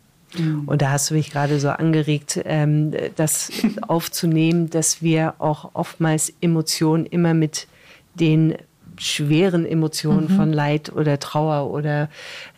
[0.65, 3.51] Und da hast du mich gerade so angeregt, ähm, das
[3.87, 7.67] aufzunehmen, dass wir auch oftmals Emotionen immer mit
[8.15, 8.55] den
[8.97, 10.35] schweren Emotionen mhm.
[10.35, 12.09] von Leid oder Trauer oder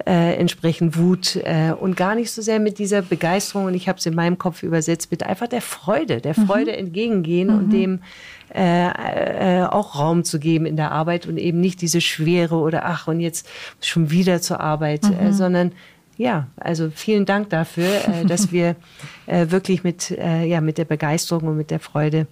[0.06, 4.00] äh, entsprechend Wut äh, und gar nicht so sehr mit dieser Begeisterung und ich habe
[4.00, 6.46] es in meinem Kopf übersetzt mit einfach der Freude, der mhm.
[6.46, 7.58] Freude entgegengehen mhm.
[7.58, 8.00] und dem
[8.54, 12.86] äh, äh, auch Raum zu geben in der Arbeit und eben nicht diese Schwere oder
[12.86, 13.48] ach und jetzt
[13.82, 15.34] schon wieder zur Arbeit, äh, mhm.
[15.34, 15.72] sondern
[16.18, 18.76] ja, also vielen Dank dafür, äh, dass wir
[19.26, 22.28] äh, wirklich mit, äh, ja, mit der Begeisterung und mit der Freude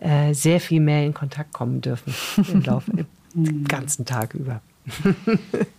[0.00, 2.14] äh, sehr viel mehr in Kontakt kommen dürfen
[2.52, 4.60] im Laufe, den ganzen Tag über.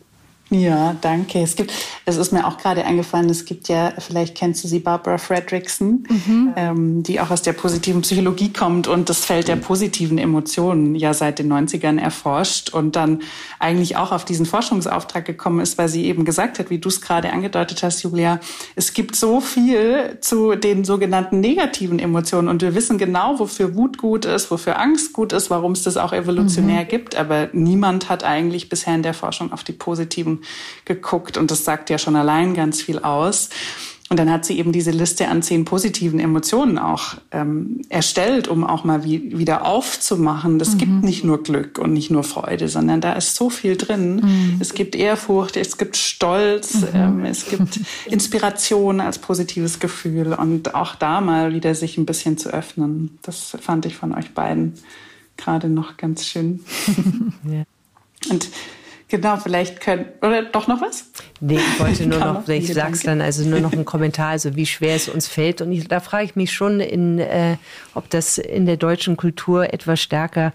[0.52, 1.42] Ja, danke.
[1.42, 1.72] Es gibt,
[2.06, 6.08] es ist mir auch gerade eingefallen, es gibt ja, vielleicht kennst du sie, Barbara Fredrickson,
[6.10, 6.54] mhm.
[6.56, 11.14] ähm, die auch aus der positiven Psychologie kommt und das Feld der positiven Emotionen ja
[11.14, 13.22] seit den 90ern erforscht und dann
[13.60, 17.00] eigentlich auch auf diesen Forschungsauftrag gekommen ist, weil sie eben gesagt hat, wie du es
[17.00, 18.40] gerade angedeutet hast, Julia,
[18.76, 24.00] es gibt so viel zu den sogenannten negativen Emotionen und wir wissen genau, wofür Wut
[24.00, 26.88] gut ist, wofür Angst gut ist, warum es das auch evolutionär mhm.
[26.88, 30.39] gibt, aber niemand hat eigentlich bisher in der Forschung auf die positiven
[30.86, 33.50] geguckt und das sagt ja schon allein ganz viel aus.
[34.12, 38.64] Und dann hat sie eben diese Liste an zehn positiven Emotionen auch ähm, erstellt, um
[38.64, 40.58] auch mal wie, wieder aufzumachen.
[40.58, 40.78] Das mhm.
[40.80, 44.16] gibt nicht nur Glück und nicht nur Freude, sondern da ist so viel drin.
[44.16, 44.58] Mhm.
[44.60, 46.88] Es gibt Ehrfurcht, es gibt Stolz, mhm.
[46.96, 52.40] ähm, es gibt Inspiration als positives Gefühl und auch da mal wieder sich ein bisschen
[52.40, 53.20] zu öffnen.
[53.22, 54.74] Das fand ich von euch beiden
[55.38, 56.62] gerade noch ganz schön.
[57.44, 57.64] ja.
[58.32, 58.50] Und
[59.10, 61.06] Genau, vielleicht können, oder doch noch was?
[61.42, 64.68] Nee, ich wollte nur noch, ich sag's dann, also nur noch ein Kommentar, also wie
[64.68, 65.62] schwer es uns fällt.
[65.62, 67.58] Und ich, da frage ich mich schon, in, äh,
[67.96, 70.54] ob das in der deutschen Kultur etwas stärker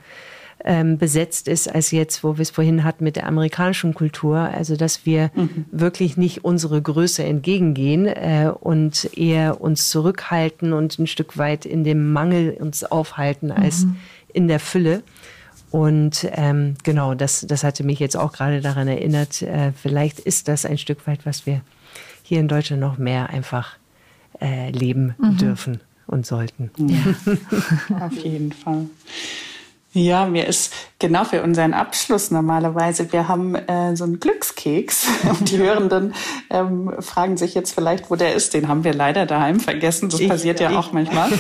[0.65, 4.39] ähm, besetzt ist als jetzt, wo wir es vorhin hatten mit der amerikanischen Kultur.
[4.39, 5.67] Also, dass wir mhm.
[5.71, 11.85] wirklich nicht unsere Größe entgegengehen äh, und eher uns zurückhalten und ein Stück weit in
[11.85, 13.97] dem Mangel uns aufhalten als mhm.
[14.33, 15.03] in der Fülle.
[15.75, 20.47] Und ähm, genau, das, das hatte mich jetzt auch gerade daran erinnert, äh, vielleicht ist
[20.47, 21.63] das ein Stück weit, was wir
[22.23, 23.73] hier in Deutschland noch mehr einfach
[24.41, 25.37] äh, leben mhm.
[25.37, 26.71] dürfen und sollten.
[26.79, 28.87] Ja, auf jeden Fall.
[29.95, 35.51] Ja, mir ist genau für unseren Abschluss normalerweise, wir haben äh, so einen Glückskeks und
[35.51, 36.15] die Hörenden
[36.51, 38.55] ähm, fragen sich jetzt vielleicht, wo der ist.
[38.55, 40.09] Den haben wir leider daheim vergessen.
[40.09, 40.77] Das ich, passiert ja ich.
[40.77, 41.31] auch manchmal.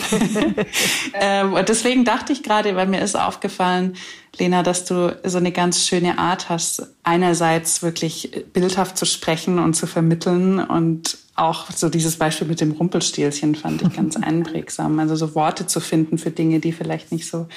[1.15, 3.95] ähm, und deswegen dachte ich gerade, weil mir ist aufgefallen,
[4.39, 9.75] Lena, dass du so eine ganz schöne Art hast, einerseits wirklich bildhaft zu sprechen und
[9.75, 14.99] zu vermitteln und auch so dieses Beispiel mit dem Rumpelstilzchen fand ich ganz einprägsam.
[14.99, 17.49] Also so Worte zu finden für Dinge, die vielleicht nicht so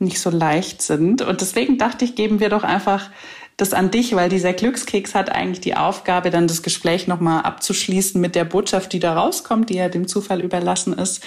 [0.00, 1.22] nicht so leicht sind.
[1.22, 3.10] Und deswegen dachte ich, geben wir doch einfach
[3.56, 8.20] das an dich, weil dieser Glückskeks hat eigentlich die Aufgabe, dann das Gespräch nochmal abzuschließen
[8.20, 11.24] mit der Botschaft, die da rauskommt, die ja dem Zufall überlassen ist.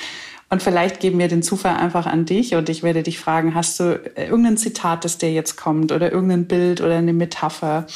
[0.52, 3.80] Und vielleicht geben wir den Zufall einfach an dich und ich werde dich fragen, hast
[3.80, 7.88] du irgendein Zitat, das dir jetzt kommt oder irgendein Bild oder eine Metapher,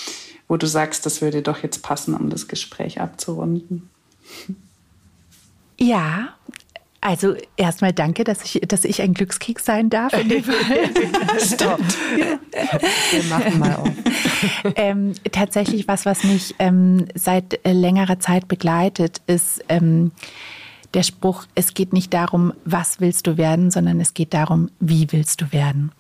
[0.48, 3.90] wo du sagst, das würde doch jetzt passen, um das Gespräch abzurunden?
[5.78, 6.30] Ja,
[7.02, 10.14] also erstmal danke, dass ich, dass ich ein Glückskeks sein darf.
[10.14, 10.44] In dem
[11.38, 11.98] Stimmt.
[13.12, 13.92] Wir machen mal auf.
[14.78, 20.14] ähm, tatsächlich was, was mich ähm, seit äh, längerer Zeit begleitet, ist ähm,
[20.96, 25.12] der Spruch, es geht nicht darum, was willst du werden, sondern es geht darum, wie
[25.12, 25.92] willst du werden.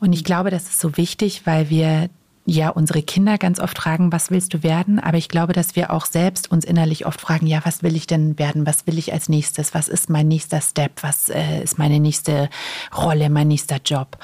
[0.00, 2.10] Und ich glaube, das ist so wichtig, weil wir
[2.44, 4.98] ja unsere Kinder ganz oft fragen, was willst du werden?
[4.98, 8.08] Aber ich glaube, dass wir auch selbst uns innerlich oft fragen, ja, was will ich
[8.08, 8.66] denn werden?
[8.66, 9.74] Was will ich als nächstes?
[9.74, 11.02] Was ist mein nächster Step?
[11.02, 12.50] Was äh, ist meine nächste
[12.96, 14.18] Rolle, mein nächster Job?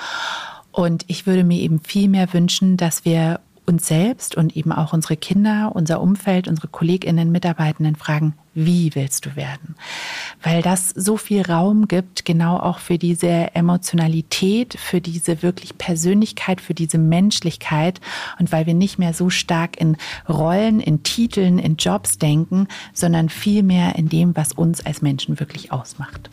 [0.72, 4.92] Und ich würde mir eben viel mehr wünschen, dass wir uns selbst und eben auch
[4.92, 9.76] unsere Kinder, unser Umfeld, unsere Kolleginnen, Mitarbeitenden fragen, wie willst du werden?
[10.42, 16.60] Weil das so viel Raum gibt, genau auch für diese Emotionalität, für diese wirklich Persönlichkeit,
[16.60, 18.00] für diese Menschlichkeit
[18.38, 19.96] und weil wir nicht mehr so stark in
[20.28, 25.38] Rollen, in Titeln, in Jobs denken, sondern viel mehr in dem, was uns als Menschen
[25.38, 26.30] wirklich ausmacht.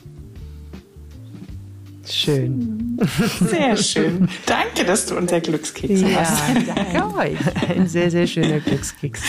[2.05, 2.99] Schön.
[3.49, 4.27] Sehr schön.
[4.45, 6.67] Danke, dass du unser Glückskeks ja, hast.
[6.67, 7.37] Danke euch.
[7.69, 9.21] Ein sehr, sehr schöner Glückskeks.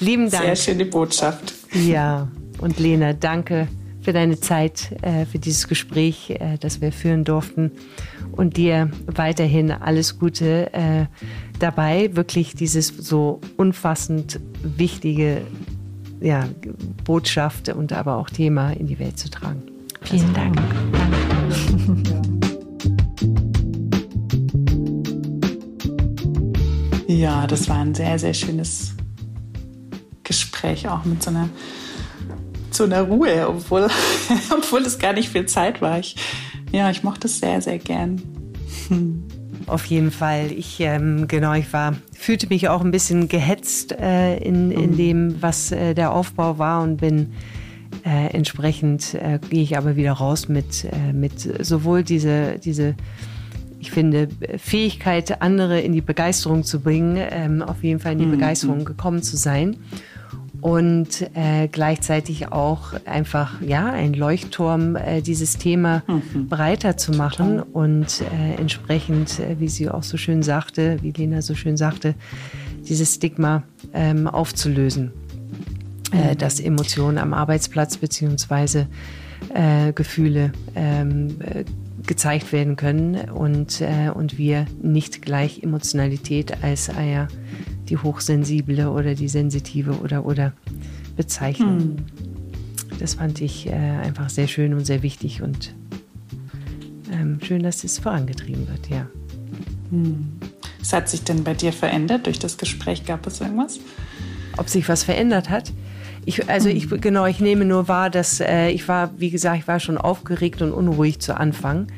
[0.00, 0.44] Lieben Dank.
[0.44, 1.54] Sehr schöne Botschaft.
[1.72, 3.68] Ja, und Lena, danke
[4.00, 7.72] für deine Zeit, äh, für dieses Gespräch, äh, das wir führen durften.
[8.32, 11.06] Und dir weiterhin alles Gute äh,
[11.58, 15.40] dabei, wirklich dieses so umfassend wichtige
[16.20, 16.48] ja,
[17.04, 19.62] Botschaft und aber auch Thema in die Welt zu tragen.
[20.02, 21.23] Vielen also, Dank.
[27.06, 28.94] Ja, das war ein sehr, sehr schönes
[30.22, 31.48] Gespräch, auch mit so einer,
[32.70, 33.88] so einer Ruhe, obwohl,
[34.50, 35.98] obwohl es gar nicht viel Zeit war.
[35.98, 36.16] Ich,
[36.72, 38.20] ja, ich mochte es sehr, sehr gern.
[38.88, 39.24] Hm.
[39.66, 40.52] Auf jeden Fall.
[40.52, 44.96] Ich, ähm, genau, ich war, fühlte mich auch ein bisschen gehetzt äh, in, in mhm.
[44.96, 47.32] dem, was äh, der Aufbau war und bin
[48.04, 52.94] äh, entsprechend äh, gehe ich aber wieder raus mit, äh, mit sowohl diese, diese,
[53.84, 58.24] ich finde, Fähigkeit, andere in die Begeisterung zu bringen, ähm, auf jeden Fall in die
[58.24, 58.30] mhm.
[58.30, 59.76] Begeisterung gekommen zu sein.
[60.62, 66.48] Und äh, gleichzeitig auch einfach ja ein Leuchtturm, äh, dieses Thema mhm.
[66.48, 71.54] breiter zu machen und äh, entsprechend, wie sie auch so schön sagte, wie Lena so
[71.54, 72.14] schön sagte,
[72.88, 75.12] dieses Stigma ähm, aufzulösen
[76.10, 78.86] äh, dass Emotionen am Arbeitsplatz beziehungsweise
[79.52, 81.64] äh, Gefühle ähm, äh,
[82.06, 87.28] gezeigt werden können und, äh, und wir nicht gleich Emotionalität als ah ja,
[87.88, 90.52] die hochsensible oder die sensitive oder oder
[91.16, 91.80] bezeichnen.
[91.80, 91.96] Hm.
[92.98, 95.74] Das fand ich äh, einfach sehr schön und sehr wichtig und
[97.12, 99.06] ähm, schön, dass es vorangetrieben wird, ja.
[99.90, 100.32] Hm.
[100.80, 103.06] Was hat sich denn bei dir verändert durch das Gespräch?
[103.06, 103.80] Gab es irgendwas?
[104.58, 105.72] Ob sich was verändert hat?
[106.26, 109.68] Ich, also ich, genau, ich nehme nur wahr, dass äh, ich war, wie gesagt, ich
[109.68, 111.88] war schon aufgeregt und unruhig zu Anfang.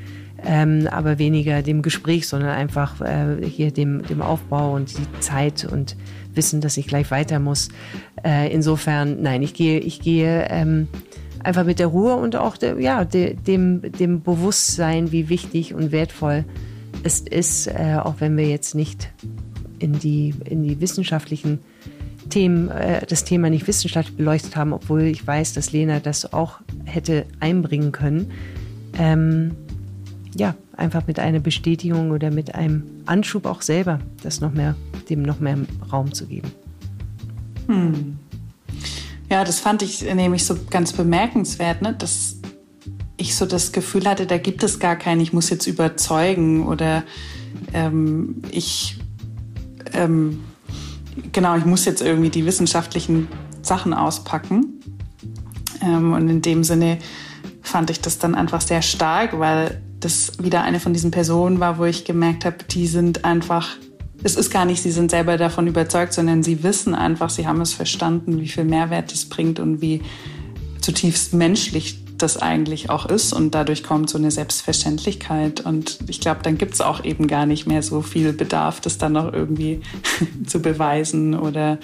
[0.44, 5.64] Ähm, aber weniger dem Gespräch, sondern einfach äh, hier dem, dem Aufbau und die Zeit
[5.64, 5.96] und
[6.34, 7.68] Wissen, dass ich gleich weiter muss.
[8.22, 10.88] Äh, insofern, nein, ich gehe, ich gehe ähm,
[11.42, 15.90] einfach mit der Ruhe und auch der, ja, de, dem, dem Bewusstsein, wie wichtig und
[15.90, 16.44] wertvoll
[17.02, 19.10] es ist, äh, auch wenn wir jetzt nicht
[19.78, 21.60] in die, in die wissenschaftlichen
[22.28, 26.60] Themen, äh, das Thema nicht wissenschaftlich beleuchtet haben, obwohl ich weiß, dass Lena das auch
[26.84, 28.30] hätte einbringen können.
[28.98, 29.52] Ähm,
[30.34, 34.74] ja, einfach mit einer Bestätigung oder mit einem Anschub auch selber, das noch mehr,
[35.08, 35.58] dem noch mehr
[35.90, 36.50] Raum zu geben.
[37.66, 38.18] Hm.
[39.30, 41.94] Ja, das fand ich nämlich so ganz bemerkenswert, ne?
[41.98, 42.36] dass
[43.16, 47.02] ich so das Gefühl hatte, da gibt es gar keinen, ich muss jetzt überzeugen oder
[47.72, 48.98] ähm, ich
[49.92, 50.44] ähm,
[51.32, 53.28] genau, ich muss jetzt irgendwie die wissenschaftlichen
[53.62, 54.80] Sachen auspacken.
[55.82, 56.98] Ähm, und in dem Sinne
[57.62, 61.78] fand ich das dann einfach sehr stark, weil das wieder eine von diesen Personen war,
[61.78, 63.76] wo ich gemerkt habe, die sind einfach,
[64.22, 67.60] es ist gar nicht, sie sind selber davon überzeugt, sondern sie wissen einfach, sie haben
[67.60, 70.02] es verstanden, wie viel Mehrwert es bringt und wie
[70.80, 73.32] zutiefst menschlich das eigentlich auch ist.
[73.32, 75.60] Und dadurch kommt so eine Selbstverständlichkeit.
[75.60, 78.98] Und ich glaube, dann gibt es auch eben gar nicht mehr so viel Bedarf, das
[78.98, 79.80] dann noch irgendwie
[80.46, 81.78] zu beweisen oder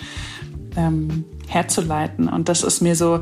[0.77, 2.29] ähm, herzuleiten.
[2.29, 3.21] Und das ist mir so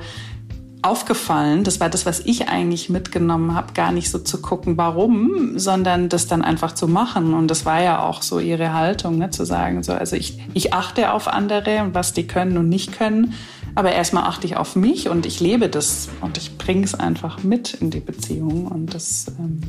[0.83, 1.65] aufgefallen.
[1.65, 6.09] Das war das, was ich eigentlich mitgenommen habe, gar nicht so zu gucken, warum, sondern
[6.09, 7.35] das dann einfach zu machen.
[7.35, 10.73] Und das war ja auch so ihre Haltung, ne, zu sagen, so, also ich, ich
[10.73, 13.35] achte auf andere und was die können und nicht können.
[13.75, 17.43] Aber erstmal achte ich auf mich und ich lebe das und ich bringe es einfach
[17.43, 18.67] mit in die Beziehung.
[18.67, 19.61] Und das ähm,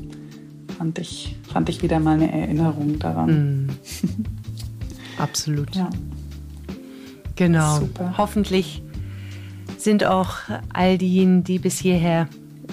[0.78, 3.66] fand, ich, fand ich wieder mal eine Erinnerung daran.
[3.66, 3.70] Mm.
[5.18, 5.76] Absolut.
[5.76, 5.90] Ja.
[7.36, 7.80] Genau.
[7.80, 8.16] Super.
[8.18, 8.82] Hoffentlich
[9.78, 10.38] sind auch
[10.74, 12.28] all diejenigen, die bis hierher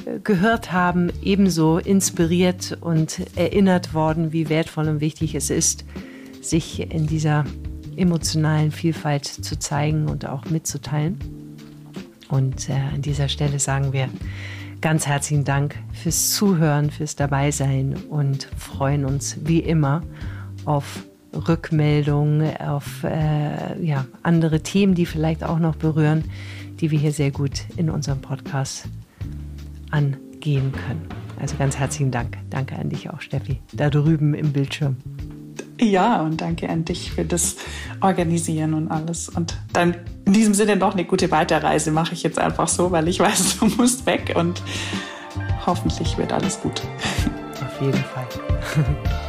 [0.05, 5.85] äh, gehört haben, ebenso inspiriert und erinnert worden, wie wertvoll und wichtig es ist,
[6.41, 7.45] sich in dieser
[7.99, 11.19] emotionalen Vielfalt zu zeigen und auch mitzuteilen.
[12.29, 14.09] Und äh, an dieser Stelle sagen wir
[14.81, 20.03] ganz herzlichen Dank fürs Zuhören, fürs Dabeisein und freuen uns wie immer
[20.65, 26.25] auf Rückmeldungen, auf äh, ja, andere Themen, die vielleicht auch noch berühren
[26.81, 28.89] die wir hier sehr gut in unserem Podcast
[29.91, 31.09] angehen können.
[31.41, 32.37] Also ganz herzlichen Dank.
[32.51, 34.97] Danke an dich auch, Steffi, da drüben im Bildschirm.
[35.81, 37.57] Ja, und danke an dich für das
[38.01, 39.29] Organisieren und alles.
[39.29, 43.09] Und dann in diesem Sinne noch eine gute Weiterreise mache ich jetzt einfach so, weil
[43.09, 44.63] ich weiß, du musst weg und
[45.67, 46.83] hoffentlich wird alles gut.
[47.65, 48.27] Auf jeden Fall.